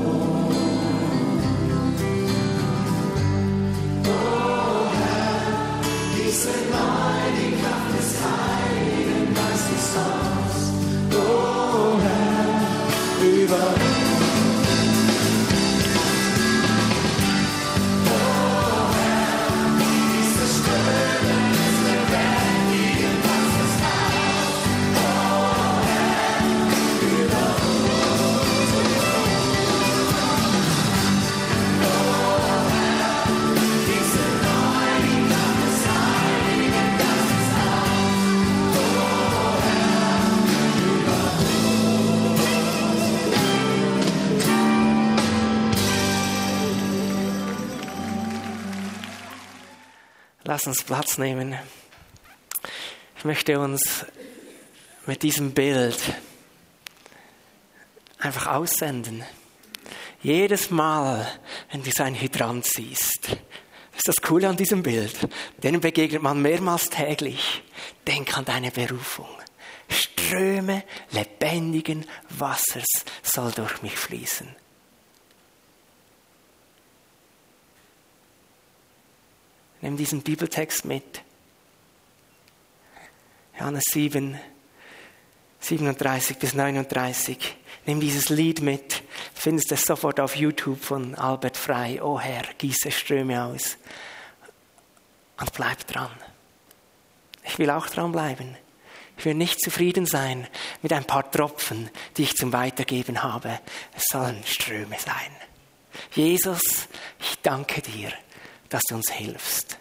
Lass 50.60 50.68
uns 50.68 50.84
Platz 50.84 51.18
nehmen. 51.18 51.57
Ich 53.18 53.24
möchte 53.24 53.62
uns 53.62 54.05
mit 55.05 55.24
diesem 55.24 55.53
Bild 55.53 55.97
einfach 58.18 58.47
aussenden. 58.47 59.24
Jedes 60.22 60.70
Mal, 60.70 61.26
wenn 61.72 61.82
du 61.82 61.91
so 61.91 62.03
ein 62.03 62.14
Hydrant 62.14 62.66
siehst, 62.66 63.38
ist 63.95 64.05
das 64.05 64.18
Coole 64.22 64.49
an 64.49 64.57
diesem 64.57 64.84
Bild. 64.84 65.30
Denen 65.64 65.80
begegnet 65.80 66.22
man 66.22 66.41
mehrmals 66.41 66.89
täglich. 66.89 67.64
Denk 68.05 68.38
an 68.38 68.43
deine 68.43 68.72
Berufung. 68.72 69.30
Ströme 69.88 70.84
lebendigen 71.12 72.05
Wassers 72.32 73.05
soll 73.24 73.53
durch 73.53 73.82
mich 73.82 73.95
fließen. 73.95 74.53
Nimm 79.82 79.97
diesen 79.97 80.21
Bibeltext 80.21 80.86
mit. 80.86 81.21
Johannes 83.57 83.86
7, 83.91 84.39
37 85.59 86.38
bis 86.38 86.53
39. 86.53 87.38
Nimm 87.86 87.99
dieses 87.99 88.30
Lied 88.30 88.61
mit. 88.61 89.03
Findest 89.34 89.71
es 89.71 89.84
sofort 89.84 90.19
auf 90.19 90.36
YouTube 90.36 90.82
von 90.82 91.15
Albert 91.15 91.57
Frei. 91.57 92.01
Oh 92.01 92.19
Herr, 92.19 92.43
gieße 92.57 92.91
Ströme 92.91 93.43
aus. 93.43 93.77
Und 95.39 95.53
bleib 95.53 95.88
dran. 95.88 96.11
Ich 97.45 97.57
will 97.57 97.69
auch 97.69 97.88
dran 97.88 98.11
bleiben. 98.11 98.55
Ich 99.17 99.25
will 99.25 99.34
nicht 99.34 99.59
zufrieden 99.61 100.05
sein 100.05 100.47
mit 100.82 100.93
ein 100.93 101.03
paar 101.03 101.30
Tropfen, 101.30 101.89
die 102.15 102.23
ich 102.23 102.36
zum 102.36 102.53
Weitergeben 102.53 103.21
habe. 103.21 103.59
Es 103.95 104.05
sollen 104.11 104.41
Ströme 104.45 104.97
sein. 104.97 105.32
Jesus, 106.13 106.88
ich 107.19 107.38
danke 107.41 107.82
dir, 107.82 108.13
dass 108.70 108.84
du 108.84 108.95
uns 108.95 109.11
hilfst. 109.11 109.78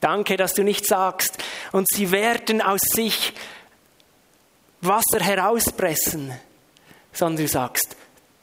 Danke, 0.00 0.36
dass 0.36 0.54
du 0.54 0.62
nicht 0.62 0.86
sagst, 0.86 1.38
und 1.72 1.86
sie 1.88 2.10
werden 2.10 2.62
aus 2.62 2.80
sich 2.80 3.32
Wasser 4.80 5.20
herauspressen, 5.20 6.32
sondern 7.12 7.44
du 7.44 7.48
sagst, 7.48 7.96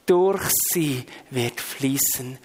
durch 0.06 0.44
sie 0.72 1.06
wird 1.30 1.62
fließen. 1.62 2.38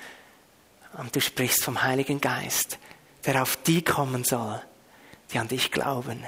Und 0.98 1.16
du 1.16 1.20
sprichst 1.20 1.64
vom 1.64 1.82
Heiligen 1.82 2.20
Geist, 2.20 2.78
der 3.24 3.42
auf 3.42 3.56
die 3.56 3.82
kommen 3.82 4.24
soll, 4.24 4.60
die 5.32 5.38
an 5.38 5.48
dich 5.48 5.70
glauben. 5.70 6.24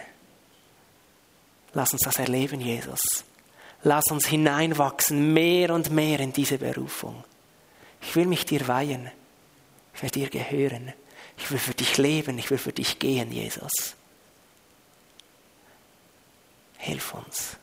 Lass 1.72 1.92
uns 1.92 2.02
das 2.02 2.18
erleben, 2.18 2.60
Jesus. 2.60 3.00
Lass 3.82 4.06
uns 4.10 4.26
hineinwachsen, 4.26 5.32
mehr 5.32 5.72
und 5.72 5.90
mehr 5.90 6.20
in 6.20 6.32
diese 6.32 6.58
Berufung. 6.58 7.24
Ich 8.02 8.14
will 8.16 8.26
mich 8.26 8.44
dir 8.44 8.66
weihen. 8.68 9.10
Ich 10.00 10.02
will 10.02 10.10
dir 10.10 10.30
gehören. 10.30 10.94
Ich 11.36 11.50
will 11.50 11.58
für 11.58 11.74
dich 11.74 11.98
leben. 11.98 12.38
Ich 12.38 12.50
will 12.50 12.56
für 12.56 12.72
dich 12.72 12.98
gehen, 12.98 13.30
Jesus. 13.30 13.94
Hilf 16.78 17.12
uns. 17.12 17.58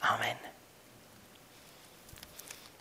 Amen. 0.00 0.36